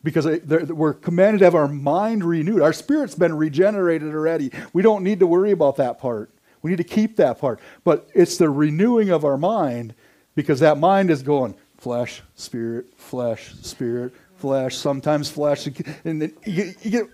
[0.06, 0.28] because
[0.70, 2.62] we're commanded to have our mind renewed.
[2.62, 4.52] Our spirit's been regenerated already.
[4.72, 6.30] We don't need to worry about that part.
[6.62, 7.60] We need to keep that part.
[7.84, 9.96] But it's the renewing of our mind
[10.36, 15.68] because that mind is going flesh, spirit, flesh, spirit, flesh, sometimes flesh.
[16.06, 17.08] And then you get, you get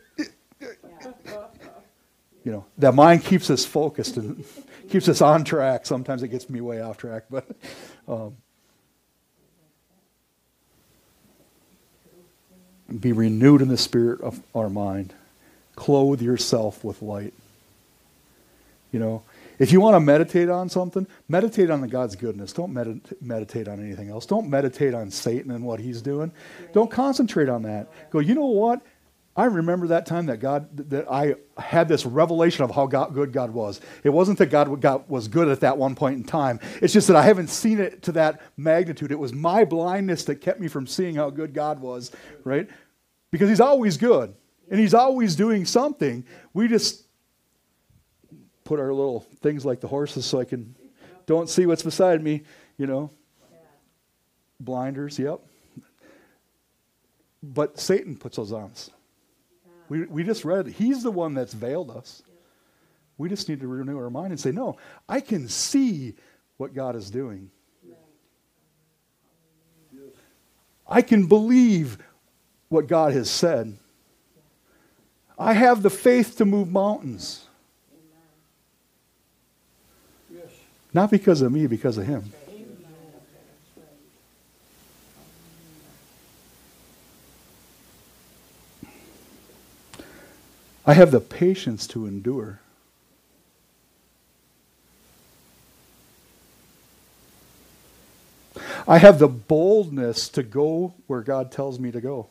[2.43, 4.43] you know, that mind keeps us focused and
[4.89, 5.85] keeps us on track.
[5.85, 7.47] Sometimes it gets me way off track, but
[8.07, 8.35] um,
[12.99, 15.13] be renewed in the spirit of our mind.
[15.75, 17.33] Clothe yourself with light.
[18.91, 19.23] You know,
[19.57, 22.51] if you want to meditate on something, meditate on the God's goodness.
[22.51, 24.25] Don't medit- meditate on anything else.
[24.25, 26.31] Don't meditate on Satan and what he's doing.
[26.73, 27.87] Don't concentrate on that.
[28.09, 28.81] Go, you know what?
[29.35, 33.31] I remember that time that God that I had this revelation of how God, good
[33.31, 33.79] God was.
[34.03, 36.59] It wasn't that God, God was good at that one point in time.
[36.81, 39.09] It's just that I haven't seen it to that magnitude.
[39.09, 42.11] It was my blindness that kept me from seeing how good God was,
[42.43, 42.67] right?
[43.31, 44.33] Because He's always good
[44.69, 46.25] and He's always doing something.
[46.53, 47.05] We just
[48.63, 50.75] put our little things like the horses so I can
[51.25, 52.43] don't see what's beside me,
[52.77, 53.09] you know.
[54.59, 55.39] Blinders, yep.
[57.41, 58.91] But Satan puts those on us.
[59.89, 62.21] We, we just read, He's the one that's veiled us.
[63.17, 66.15] We just need to renew our mind and say, No, I can see
[66.57, 67.49] what God is doing.
[70.87, 71.97] I can believe
[72.71, 73.77] what God has said.
[75.37, 77.47] I have the faith to move mountains.
[80.93, 82.31] Not because of me, because of Him.
[90.85, 92.61] I have the patience to endure.
[98.87, 102.29] I have the boldness to go where God tells me to go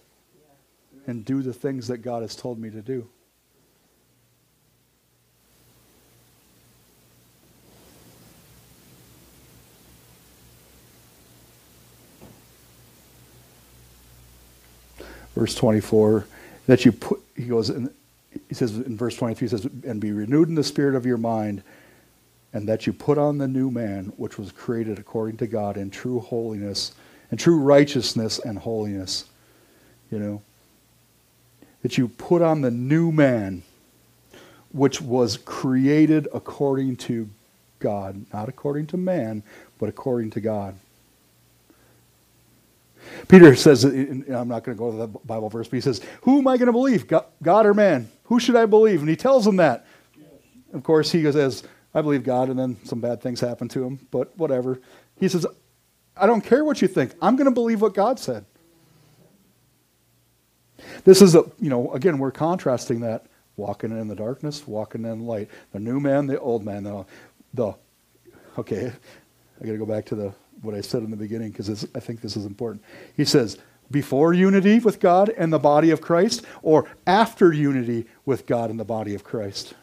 [1.11, 3.09] and do the things that God has told me to do.
[15.35, 16.27] Verse 24,
[16.67, 17.73] that you put, he goes,
[18.49, 21.17] he says in verse 23, he says, and be renewed in the spirit of your
[21.17, 21.65] mind,
[22.53, 25.91] and that you put on the new man, which was created according to God in
[25.91, 26.93] true holiness,
[27.33, 29.25] and true righteousness and holiness.
[30.11, 30.43] You know,
[31.83, 33.63] that you put on the new man,
[34.73, 37.29] which was created according to
[37.79, 39.43] God, not according to man,
[39.79, 40.77] but according to God.
[43.29, 46.39] Peter says, I'm not going to go to the Bible verse, but he says, Who
[46.39, 48.11] am I going to believe, God or man?
[48.25, 49.01] Who should I believe?
[49.01, 49.87] And he tells them that.
[50.73, 51.65] Of course, he says,
[51.95, 54.81] I believe God, and then some bad things happen to him, but whatever.
[55.19, 55.47] He says,
[56.17, 57.15] I don't care what you think.
[57.21, 58.45] I'm going to believe what God said.
[61.05, 65.27] This is a, you know, again, we're contrasting that walking in the darkness, walking in
[65.27, 65.49] light.
[65.73, 67.05] The new man, the old man, the,
[67.55, 67.75] the
[68.59, 68.93] okay,
[69.61, 70.33] I got to go back to the
[70.63, 72.85] what I said in the beginning because I think this is important.
[73.17, 73.59] He says,
[73.91, 78.79] before unity with God and the body of Christ, or after unity with God and
[78.79, 79.75] the body of Christ.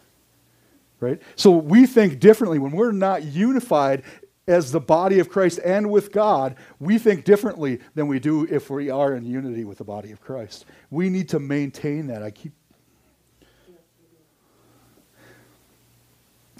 [0.99, 1.21] Right?
[1.35, 2.57] So we think differently.
[2.57, 4.03] When we're not unified
[4.47, 8.69] as the body of Christ and with God, we think differently than we do if
[8.69, 10.65] we are in unity with the body of Christ.
[10.89, 12.23] We need to maintain that.
[12.23, 12.53] I keep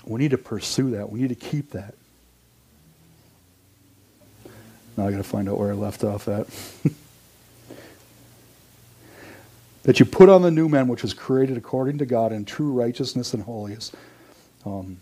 [0.07, 1.11] We need to pursue that.
[1.11, 1.93] We need to keep that.
[4.95, 6.47] Now I got to find out where I left off at.
[9.83, 12.71] that you put on the new man, which was created according to God in true
[12.71, 13.91] righteousness and holiness.
[14.65, 14.97] Um,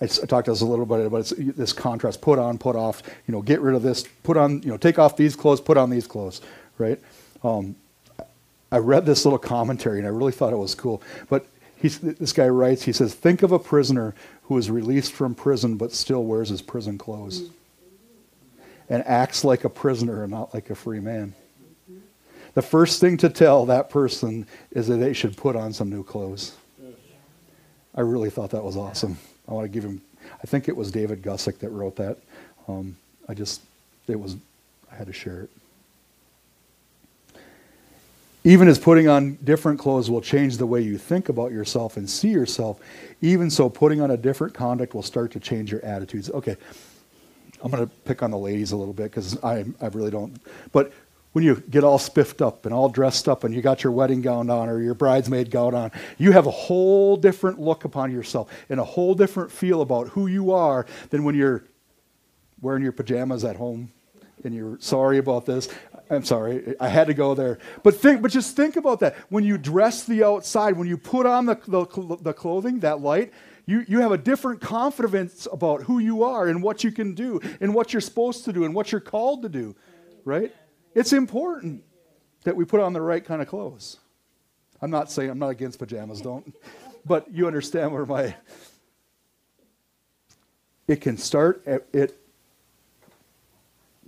[0.00, 3.02] I, talked to us a little bit about this contrast: put on, put off.
[3.26, 4.62] You know, get rid of this, put on.
[4.62, 6.40] You know, take off these clothes, put on these clothes.
[6.78, 7.00] Right?
[7.42, 7.76] Um,
[8.72, 11.02] I read this little commentary and I really thought it was cool.
[11.28, 11.46] But
[11.82, 14.14] this guy writes, he says, think of a prisoner
[14.44, 17.50] who is released from prison but still wears his prison clothes
[18.88, 21.34] and acts like a prisoner and not like a free man.
[22.54, 26.02] The first thing to tell that person is that they should put on some new
[26.02, 26.56] clothes.
[27.94, 29.18] I really thought that was awesome.
[29.52, 30.00] I want to give him,
[30.42, 32.16] I think it was David Guzik that wrote that.
[32.68, 32.96] Um,
[33.28, 33.60] I just,
[34.08, 34.36] it was,
[34.90, 35.50] I had to share it.
[38.44, 42.08] Even as putting on different clothes will change the way you think about yourself and
[42.08, 42.80] see yourself,
[43.20, 46.30] even so, putting on a different conduct will start to change your attitudes.
[46.30, 46.56] Okay,
[47.62, 50.34] I'm going to pick on the ladies a little bit because I, I really don't.
[50.72, 50.94] But
[51.32, 54.20] when you get all spiffed up and all dressed up and you got your wedding
[54.20, 58.50] gown on or your bridesmaid gown on, you have a whole different look upon yourself
[58.68, 61.64] and a whole different feel about who you are than when you're
[62.60, 63.90] wearing your pajamas at home
[64.44, 65.68] and you're sorry about this.
[66.10, 67.58] I'm sorry, I had to go there.
[67.82, 69.16] But think, but just think about that.
[69.30, 73.32] When you dress the outside, when you put on the, the, the clothing, that light,
[73.64, 77.40] you, you have a different confidence about who you are and what you can do
[77.60, 79.74] and what you're supposed to do and what you're called to do,
[80.24, 80.52] right?
[80.94, 81.84] It's important
[82.44, 83.98] that we put on the right kind of clothes.
[84.80, 86.54] I'm not saying I'm not against pajamas, don't.
[87.04, 88.34] But you understand where my
[90.88, 92.18] it can start at it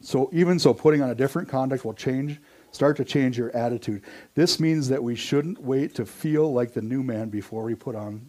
[0.05, 2.38] so even so, putting on a different conduct will change,
[2.73, 4.03] start to change your attitude.
[4.35, 7.97] This means that we shouldn't wait to feel like the new man before we put
[7.97, 8.29] on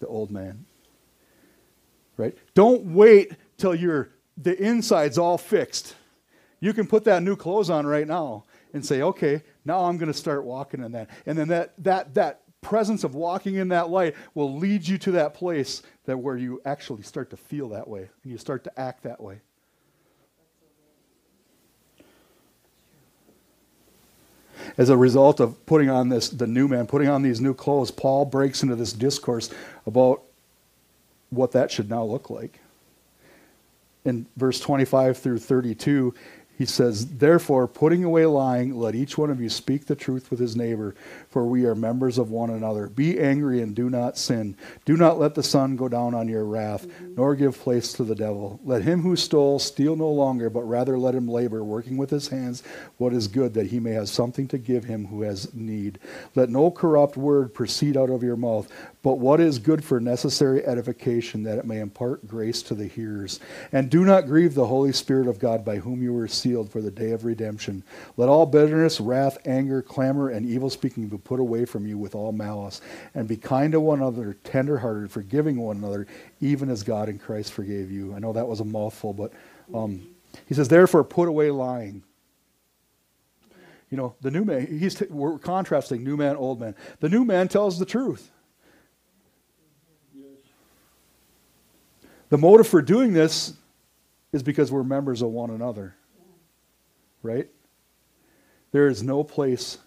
[0.00, 0.66] the old man.
[2.18, 2.36] Right?
[2.52, 5.96] Don't wait till your the inside's all fixed.
[6.64, 10.10] You can put that new clothes on right now and say, okay, now I'm going
[10.10, 11.10] to start walking in that.
[11.26, 15.10] And then that that that presence of walking in that light will lead you to
[15.10, 18.80] that place that where you actually start to feel that way and you start to
[18.80, 19.42] act that way.
[24.78, 27.90] as a result of putting on this, the new man, putting on these new clothes,
[27.90, 29.50] Paul breaks into this discourse
[29.86, 30.22] about
[31.28, 32.60] what that should now look like.
[34.06, 36.14] In verse 25 through 32,
[36.56, 40.38] he says, Therefore, putting away lying, let each one of you speak the truth with
[40.38, 40.94] his neighbor,
[41.28, 42.88] for we are members of one another.
[42.88, 44.56] Be angry and do not sin.
[44.84, 47.16] Do not let the sun go down on your wrath, mm-hmm.
[47.16, 48.60] nor give place to the devil.
[48.64, 52.28] Let him who stole steal no longer, but rather let him labor, working with his
[52.28, 52.62] hands
[52.98, 55.98] what is good, that he may have something to give him who has need.
[56.36, 58.70] Let no corrupt word proceed out of your mouth,
[59.02, 63.40] but what is good for necessary edification, that it may impart grace to the hearers.
[63.72, 66.82] And do not grieve the Holy Spirit of God, by whom you were sealed for
[66.82, 67.82] the day of redemption.
[68.18, 72.14] Let all bitterness, wrath, anger, clamor, and evil speaking be put away from you with
[72.14, 72.82] all malice.
[73.14, 76.06] And be kind to one another, tenderhearted, forgiving one another,
[76.42, 78.14] even as God in Christ forgave you.
[78.14, 79.32] I know that was a mouthful, but
[79.72, 80.06] um,
[80.46, 82.02] he says, therefore, put away lying.
[83.88, 86.74] You know, the new man, he's t- we're contrasting new man, old man.
[87.00, 88.30] The new man tells the truth.
[92.28, 93.54] The motive for doing this
[94.32, 95.94] is because we're members of one another.
[97.24, 97.48] Right?
[98.70, 99.78] There is no place,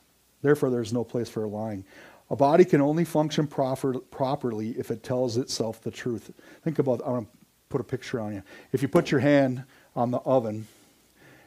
[0.41, 1.85] therefore, there's no place for lying.
[2.29, 6.31] A body can only function proper, properly if it tells itself the truth.
[6.63, 7.37] Think about, I want to
[7.69, 8.43] put a picture on you.
[8.73, 9.63] If you put your hand
[9.95, 10.67] on the oven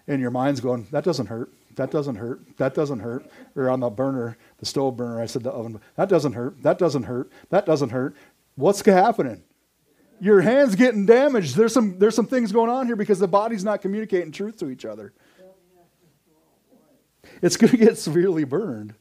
[0.07, 3.81] and your mind's going, that doesn't hurt, that doesn't hurt, that doesn't hurt, or on
[3.81, 7.31] the burner, the stove burner, I said the oven, that doesn't hurt, that doesn't hurt,
[7.51, 8.15] that doesn't hurt.
[8.55, 9.43] What's happening?
[10.21, 11.57] your hand's getting damaged.
[11.57, 14.71] There's some, there's some things going on here because the body's not communicating truth to
[14.71, 15.13] each other.
[17.43, 18.95] It's going to get severely burned.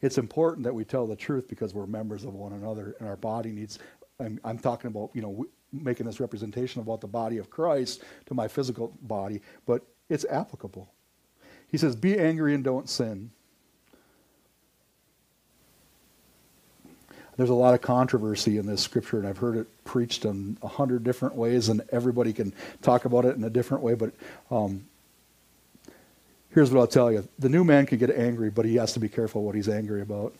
[0.00, 3.16] It's important that we tell the truth because we're members of one another and our
[3.16, 3.78] body needs,
[4.20, 8.34] I'm, I'm talking about, you know, making this representation about the body of Christ to
[8.34, 10.88] my physical body, but it's applicable.
[11.68, 13.30] He says, Be angry and don't sin.
[17.36, 20.68] there's a lot of controversy in this scripture, and I've heard it preached in a
[20.68, 23.94] hundred different ways, and everybody can talk about it in a different way.
[23.94, 24.12] But
[24.50, 24.86] um,
[26.56, 28.98] here's what I'll tell you: the new man can get angry, but he has to
[28.98, 30.34] be careful what he's angry about.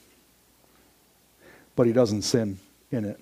[1.76, 2.58] But he doesn't sin
[2.90, 3.20] in it.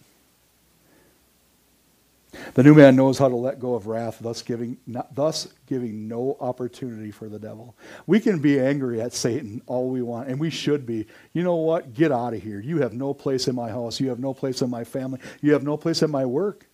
[2.55, 6.07] The new man knows how to let go of wrath, thus giving, not, thus giving
[6.07, 7.75] no opportunity for the devil.
[8.07, 11.07] We can be angry at Satan all we want, and we should be.
[11.33, 11.95] You know what?
[11.95, 12.61] Get out of here.
[12.61, 13.99] You have no place in my house.
[13.99, 15.21] You have no place in my family.
[15.43, 16.67] You have no place in my work.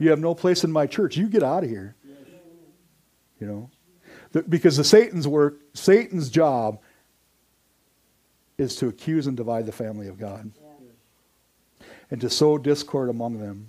[0.00, 1.16] You have no place in my church.
[1.16, 1.94] You get out of here.
[3.40, 3.70] You know?
[4.48, 6.80] Because the Satan's work, Satan's job
[8.58, 10.50] is to accuse and divide the family of God.
[12.10, 13.68] And to sow discord among them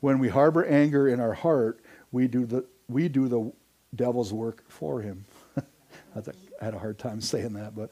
[0.00, 1.80] When we harbor anger in our heart,
[2.10, 3.52] we do the, we do the
[3.94, 5.24] devil's work for him.
[6.16, 6.22] I
[6.64, 7.90] had a hard time saying that, but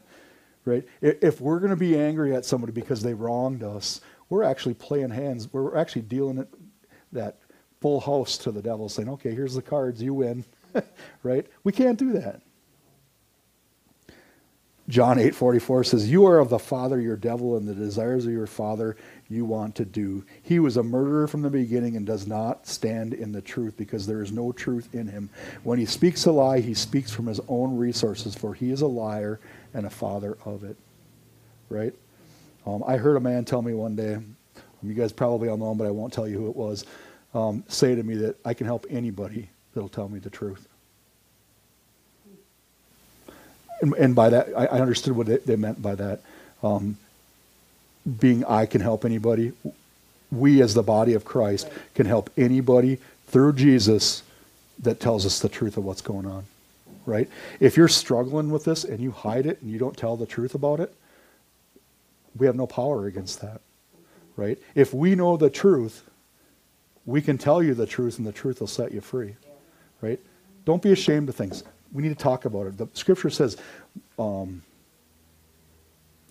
[0.64, 0.86] right?
[1.00, 5.10] If we're going to be angry at somebody because they wronged us, we're actually playing
[5.10, 5.52] hands.
[5.52, 6.48] We're actually dealing it,
[7.12, 7.38] that
[7.80, 10.44] full house to the devil, saying, okay, here's the cards, you win.
[11.22, 11.46] right?
[11.64, 12.42] We can't do that.
[14.90, 18.48] John 8:44 says, "You are of the father your devil and the desires of your
[18.48, 18.96] father
[19.28, 20.24] you want to do.
[20.42, 24.04] He was a murderer from the beginning and does not stand in the truth because
[24.04, 25.30] there is no truth in him.
[25.62, 28.88] When he speaks a lie, he speaks from his own resources for he is a
[28.88, 29.38] liar
[29.74, 30.76] and a father of it."
[31.68, 31.94] Right?
[32.66, 34.18] Um, I heard a man tell me one day,
[34.82, 36.84] you guys probably all know him, but I won't tell you who it was,
[37.32, 40.66] um, say to me that I can help anybody that'll tell me the truth.
[43.80, 46.20] And, and by that, I, I, understood what they, they meant by that.
[46.62, 46.98] Um,
[48.18, 49.52] being I can help anybody.
[50.30, 52.98] We, as the body of Christ, can help anybody
[53.28, 54.22] through Jesus
[54.80, 56.44] that tells us the truth of what's going on.
[57.06, 57.28] Right?
[57.58, 60.54] If you're struggling with this and you hide it and you don't tell the truth
[60.54, 60.94] about it,
[62.36, 63.60] we have no power against that.
[64.36, 64.58] Right?
[64.74, 66.04] If we know the truth,
[67.06, 69.36] we can tell you the truth and the truth will set you free.
[70.00, 70.20] Right?
[70.64, 71.64] Don't be ashamed of things.
[71.92, 72.78] We need to talk about it.
[72.78, 73.56] The scripture says,
[74.18, 74.62] um,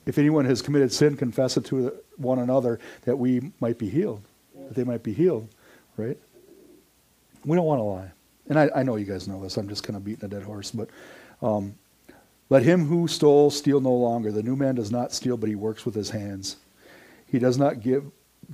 [0.06, 4.24] if anyone has committed sin, confess it to one another that we might be healed,
[4.56, 5.48] that they might be healed,
[5.98, 6.18] right?
[7.46, 8.12] We don't want to lie.
[8.48, 9.58] And I, I know you guys know this.
[9.58, 10.72] I'm just kind of beating a dead horse.
[10.72, 10.90] But
[11.42, 11.76] um,
[12.50, 14.32] let him who stole steal no longer.
[14.32, 16.58] The new man does not steal, but he works with his hands.
[17.28, 18.06] He does not give.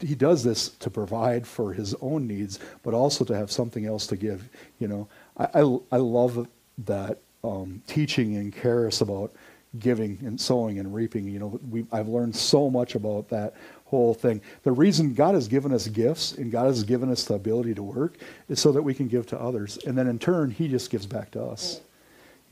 [0.02, 4.08] He does this to provide for his own needs, but also to have something else
[4.08, 4.50] to give.
[4.80, 6.48] You know, I, I, I love
[6.86, 9.34] that um, teaching and cares about
[9.80, 11.28] giving and sowing and reaping.
[11.28, 13.54] You know, we, I've learned so much about that
[13.86, 14.42] whole thing.
[14.64, 17.84] The reason God has given us gifts and God has given us the ability to
[17.84, 18.18] work
[18.50, 19.78] is so that we can give to others.
[19.86, 21.82] And then in turn, He just gives back to us.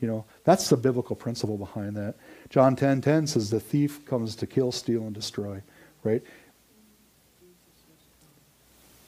[0.00, 2.14] You know, that's the biblical principle behind that.
[2.50, 5.62] John 10 10 says, The thief comes to kill, steal, and destroy,
[6.02, 6.22] right?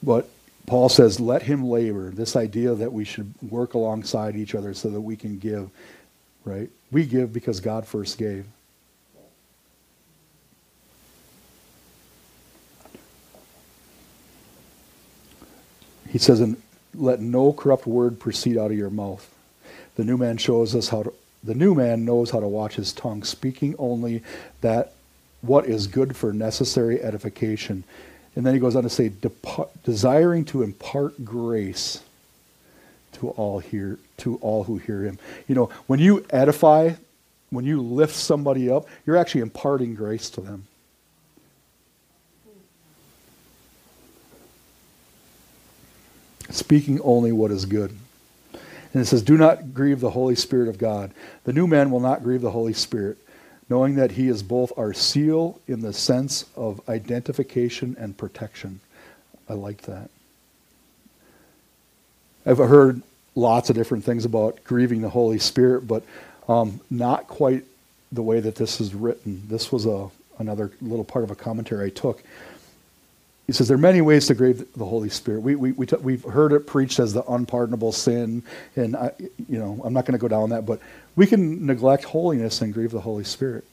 [0.01, 0.29] But
[0.65, 2.09] Paul says, let him labor.
[2.09, 5.69] This idea that we should work alongside each other so that we can give,
[6.43, 6.69] right?
[6.91, 8.45] We give because God first gave.
[16.09, 16.61] He says, and
[16.95, 19.29] let no corrupt word proceed out of your mouth.
[19.95, 22.91] The new man shows us how to, the new man knows how to watch his
[22.91, 24.23] tongue, speaking only
[24.61, 24.93] that
[25.41, 27.83] what is good for necessary edification
[28.37, 29.11] and then he goes on to say,
[29.83, 32.03] desiring to impart grace
[33.13, 35.17] to all here to all who hear him.
[35.47, 36.91] You know, when you edify,
[37.49, 40.67] when you lift somebody up, you're actually imparting grace to them.
[46.51, 47.89] Speaking only what is good.
[48.93, 51.11] And it says, Do not grieve the Holy Spirit of God.
[51.45, 53.17] The new man will not grieve the Holy Spirit,
[53.69, 58.79] knowing that he is both our seal in the sense of identification and protection.
[59.49, 60.09] I like that.
[62.45, 63.01] I've heard
[63.35, 66.03] lots of different things about grieving the Holy Spirit, but
[66.47, 67.65] um, not quite
[68.11, 69.43] the way that this is written.
[69.47, 70.09] This was a
[70.39, 72.23] another little part of a commentary I took.
[73.47, 75.39] He says there are many ways to grieve the Holy Spirit.
[75.39, 78.43] We, we, we t- we've heard it preached as the unpardonable sin,
[78.75, 79.13] and I,
[79.47, 80.81] you know I'm not going to go down that, but
[81.15, 83.63] we can neglect holiness and grieve the Holy Spirit.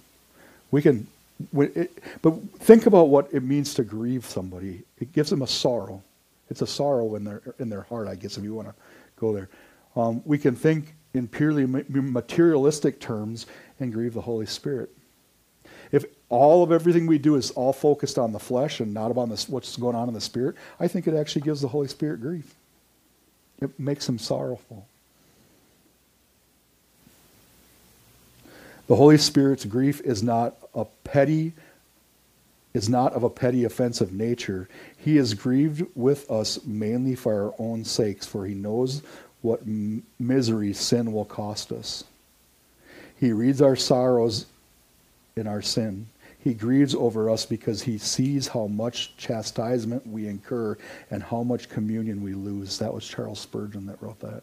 [0.71, 1.09] We can,
[1.53, 1.91] it,
[2.23, 4.85] but think about what it means to grieve somebody.
[5.01, 6.03] It gives them a sorrow.
[6.51, 8.75] It's a sorrow in their in their heart, I guess, if you want to
[9.19, 9.49] go there.
[9.97, 13.47] Um, we can think in purely materialistic terms
[13.81, 14.91] and grieve the Holy Spirit.
[15.95, 19.29] If all of everything we do is all focused on the flesh and not about
[19.47, 22.53] what's going on in the spirit, I think it actually gives the Holy Spirit grief.
[23.63, 24.89] It makes him sorrowful.
[28.89, 31.53] The Holy Spirit's grief is not a petty
[32.75, 34.69] is not of a petty offensive nature.
[34.97, 39.01] He is grieved with us mainly for our own sakes, for he knows
[39.43, 42.03] what m- misery sin will cost us.
[43.21, 44.47] He reads our sorrows
[45.37, 46.07] in our sin.
[46.39, 50.77] He grieves over us because he sees how much chastisement we incur
[51.11, 52.79] and how much communion we lose.
[52.79, 54.43] That was Charles Spurgeon that wrote that,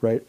[0.00, 0.22] right?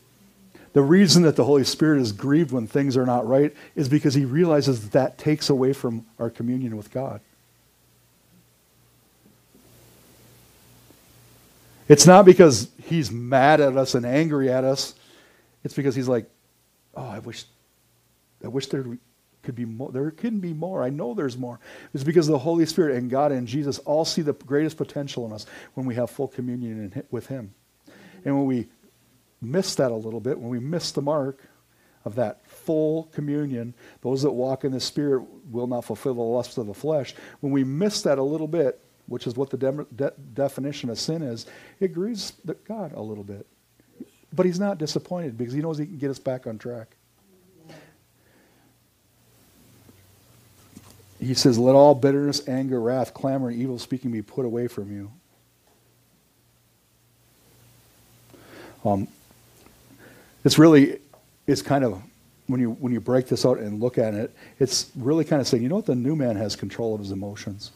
[0.74, 4.16] The reason that the Holy Spirit is grieved when things are not right is because
[4.16, 7.22] he realizes that, that takes away from our communion with God.
[11.88, 14.96] It's not because he's mad at us and angry at us.
[15.64, 16.26] It's because he's like,
[16.96, 17.46] oh, I wish,
[18.44, 18.84] I wish there,
[19.44, 19.92] could be more.
[19.92, 20.82] There can be more.
[20.82, 21.60] I know there's more.
[21.94, 25.34] It's because the Holy Spirit and God and Jesus all see the greatest potential in
[25.34, 27.54] us when we have full communion in, with Him.
[28.26, 28.70] And when we
[29.42, 31.44] miss that a little bit, when we miss the mark
[32.06, 36.58] of that full communion, those that walk in the Spirit will not fulfill the lusts
[36.58, 37.14] of the flesh.
[37.42, 40.98] When we miss that a little bit, which is what the de- de- definition of
[40.98, 41.46] sin is,
[41.80, 42.34] it grieves
[42.66, 43.46] God a little bit.
[44.32, 46.96] But He's not disappointed because He knows He can get us back on track.
[51.24, 54.92] He says, Let all bitterness, anger, wrath, clamor, and evil speaking be put away from
[54.92, 55.12] you.
[58.86, 59.08] Um,
[60.44, 61.00] it's really,
[61.48, 62.02] it's kind of,
[62.48, 65.48] when you, when you break this out and look at it, it's really kind of
[65.48, 67.72] saying, you know what, the new man has control of his emotions.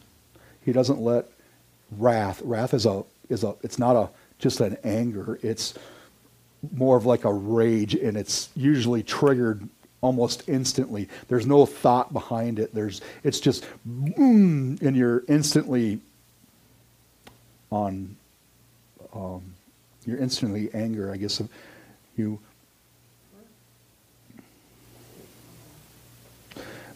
[0.64, 1.26] He doesn't let
[1.96, 5.38] wrath, wrath is a, is a, it's not a, just an anger.
[5.42, 5.74] It's
[6.72, 9.66] more of like a rage, and it's usually triggered
[10.00, 11.08] almost instantly.
[11.28, 12.74] There's no thought behind it.
[12.74, 16.00] There's it's just boom, and you're instantly
[17.70, 18.16] on.
[19.14, 19.54] Um,
[20.04, 21.12] you're instantly anger.
[21.12, 21.42] I guess
[22.16, 22.38] you.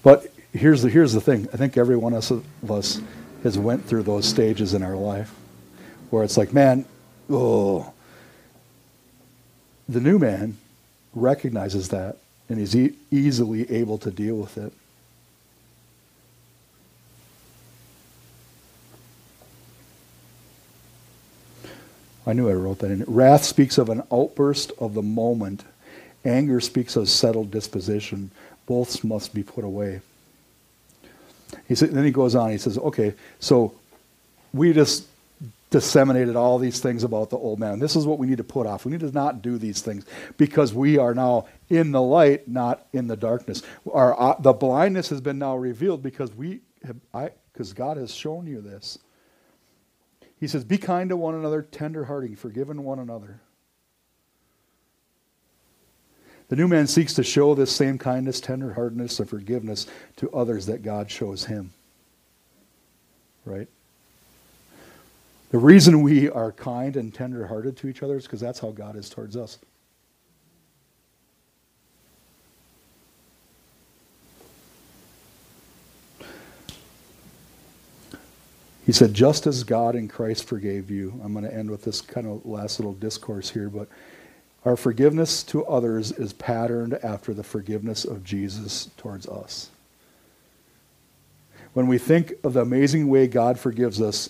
[0.03, 1.49] But here's the here's the thing.
[1.53, 3.01] I think every one of us
[3.43, 5.35] has went through those stages in our life,
[6.11, 6.85] where it's like, man,
[7.29, 7.93] oh.
[9.89, 10.57] The new man
[11.13, 12.17] recognizes that
[12.49, 14.73] and he's e- easily able to deal with it.
[22.27, 23.05] I knew I wrote that in.
[23.07, 25.65] Wrath speaks of an outburst of the moment.
[26.25, 28.31] Anger speaks of settled disposition.
[28.67, 30.01] Both must be put away.
[31.67, 32.51] He said, then he goes on.
[32.51, 33.75] He says, "Okay, so
[34.53, 35.07] we just
[35.71, 37.79] disseminated all these things about the old man.
[37.79, 38.85] This is what we need to put off.
[38.85, 40.05] We need to not do these things
[40.37, 43.63] because we are now in the light, not in the darkness.
[43.91, 48.13] Our uh, the blindness has been now revealed because we have, I because God has
[48.13, 48.99] shown you this.
[50.39, 53.41] He says, "Be kind to one another, tenderhearted, forgiving one another."
[56.49, 60.83] The new man seeks to show this same kindness, tenderheartedness, and forgiveness to others that
[60.83, 61.73] God shows him.
[63.47, 63.69] Right?
[65.51, 68.95] The reason we are kind and tenderhearted to each other is because that's how God
[68.97, 69.59] is towards us.
[78.85, 81.21] He said, just as God in Christ forgave you.
[81.23, 83.89] I'm going to end with this kind of last little discourse here, but
[84.65, 89.71] our forgiveness to others is patterned after the forgiveness of Jesus towards us.
[91.75, 94.29] When we think of the amazing way God forgives us,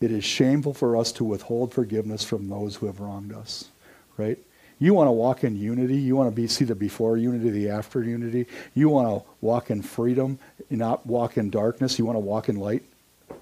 [0.00, 3.68] it is shameful for us to withhold forgiveness from those who have wronged us,
[4.16, 4.38] right?
[4.78, 5.96] You want to walk in unity.
[5.96, 8.46] You want to be see the before unity, the after unity.
[8.74, 11.98] You want to walk in freedom, not walk in darkness.
[11.98, 12.82] You want to walk in light.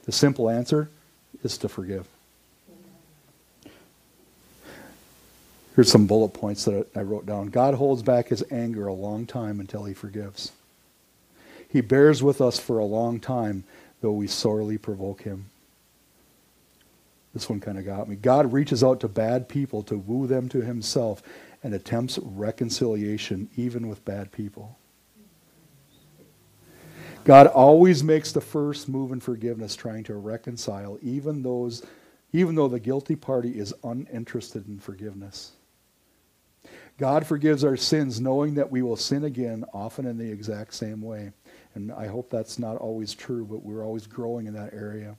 [0.04, 0.90] The simple answer
[1.42, 2.06] is to forgive.
[5.74, 7.48] Here's some bullet points that I wrote down.
[7.48, 10.52] God holds back his anger a long time until he forgives.
[11.68, 13.64] He bears with us for a long time,
[14.00, 15.46] though we sorely provoke him.
[17.34, 18.14] This one kind of got me.
[18.16, 21.22] God reaches out to bad people to woo them to himself
[21.64, 24.78] and attempts reconciliation even with bad people.
[27.24, 31.82] God always makes the first move in forgiveness, trying to reconcile even those,
[32.32, 35.52] even though the guilty party is uninterested in forgiveness.
[36.98, 41.00] God forgives our sins, knowing that we will sin again, often in the exact same
[41.00, 41.32] way.
[41.74, 45.16] And I hope that's not always true, but we're always growing in that area.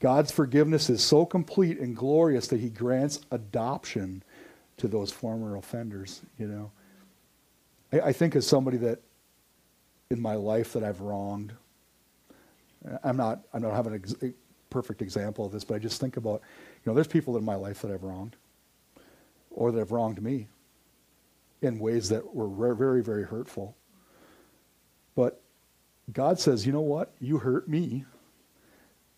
[0.00, 4.22] God's forgiveness is so complete and glorious that he grants adoption
[4.76, 6.70] to those former offenders, you know.
[7.92, 9.00] I, I think as somebody that
[10.10, 11.52] in my life that I've wronged,
[13.02, 14.32] I'm not, I don't have an ex- a
[14.70, 16.42] perfect example of this, but I just think about,
[16.84, 18.36] you know, there's people in my life that I've wronged
[19.50, 20.46] or that have wronged me
[21.60, 23.76] in ways that were very, very hurtful.
[25.16, 25.40] But
[26.12, 27.12] God says, you know what?
[27.20, 28.04] You hurt me,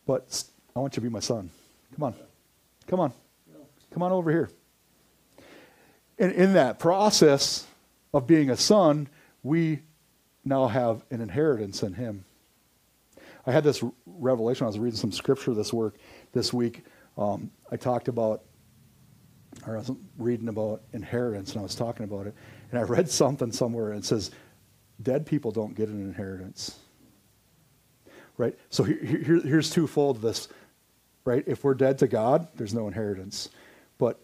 [0.06, 0.44] but
[0.74, 1.50] I want you to be my son.
[1.94, 2.14] Come on.
[2.86, 3.12] Come on.
[3.90, 4.50] Come on over here.
[6.18, 7.66] And in that process
[8.12, 9.08] of being a son,
[9.42, 9.80] we
[10.44, 12.24] now have an inheritance in him.
[13.46, 14.64] I had this revelation.
[14.64, 15.96] I was reading some scripture this work
[16.32, 16.84] this week.
[17.16, 18.42] Um, I talked about,
[19.66, 22.34] or I was reading about inheritance, and I was talking about it.
[22.70, 24.30] And I read something somewhere, and it says,
[25.02, 26.78] "Dead people don't get an inheritance."
[28.36, 28.56] Right.
[28.70, 30.22] So here, here, here's twofold.
[30.22, 30.48] This
[31.24, 31.44] right?
[31.46, 33.48] If we're dead to God, there's no inheritance.
[33.98, 34.18] But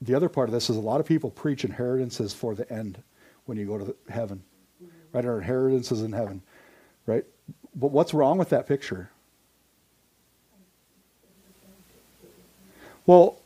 [0.00, 3.02] the other part of this is a lot of people preach inheritances for the end
[3.46, 4.42] when you go to heaven.
[4.82, 5.16] Mm-hmm.
[5.16, 5.24] right?
[5.24, 6.42] Our inheritance is in heaven,
[7.06, 7.24] right?
[7.74, 9.10] But what's wrong with that picture?
[13.06, 13.40] Well,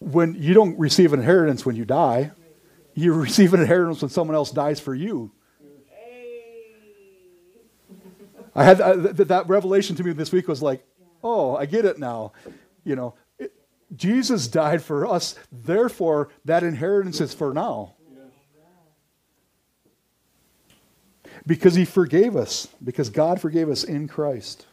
[0.00, 2.32] when you don't receive an inheritance when you die,
[2.94, 5.30] you receive an inheritance when someone else dies for you.
[8.54, 10.84] I had I, th- that revelation to me this week was like,
[11.22, 12.32] oh, I get it now.
[12.84, 13.52] You know, it,
[13.96, 17.94] Jesus died for us, therefore that inheritance is for now.
[21.46, 24.66] Because he forgave us, because God forgave us in Christ.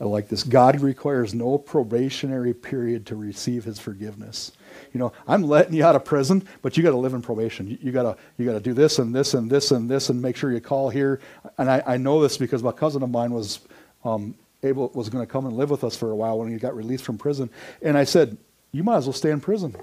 [0.00, 0.42] I like this.
[0.42, 4.50] God requires no probationary period to receive his forgiveness.
[4.92, 7.66] You know, I'm letting you out of prison, but you got to live in probation.
[7.66, 10.20] You, you got to you to do this and this and this and this and
[10.20, 11.20] make sure you call here.
[11.58, 13.60] And I, I know this because my cousin of mine was
[14.04, 16.58] um, able was going to come and live with us for a while when he
[16.58, 17.50] got released from prison.
[17.80, 18.36] And I said,
[18.72, 19.76] you might as well stay in prison.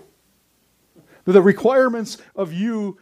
[1.26, 2.98] The requirements of you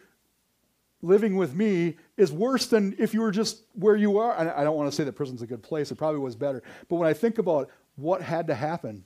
[1.02, 4.38] living with me is worse than if you were just where you are.
[4.38, 5.92] I don't want to say that prison's a good place.
[5.92, 6.64] It probably was better.
[6.90, 9.06] But when I think about what had to happen,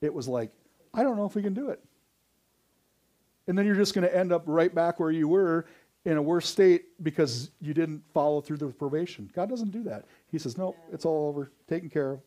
[0.00, 0.50] it was like,
[0.92, 1.82] I don't know if we can do it.
[3.46, 5.66] And then you're just going to end up right back where you were
[6.04, 9.30] in a worse state because you didn't follow through the probation.
[9.34, 10.04] God doesn't do that.
[10.30, 12.20] He says, no, it's all over, taken care of.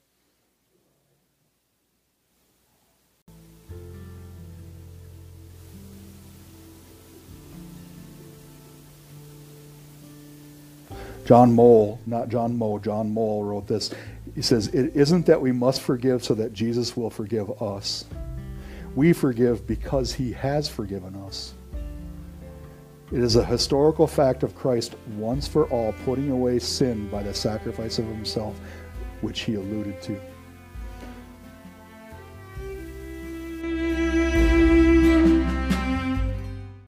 [11.27, 13.93] John Moll, not John Moe, John Moll wrote this.
[14.33, 18.05] He says, It isn't that we must forgive so that Jesus will forgive us.
[18.97, 21.53] We forgive because he has forgiven us.
[23.11, 27.31] It is a historical fact of Christ once for all putting away sin by the
[27.31, 28.59] sacrifice of himself,
[29.21, 30.19] which he alluded to.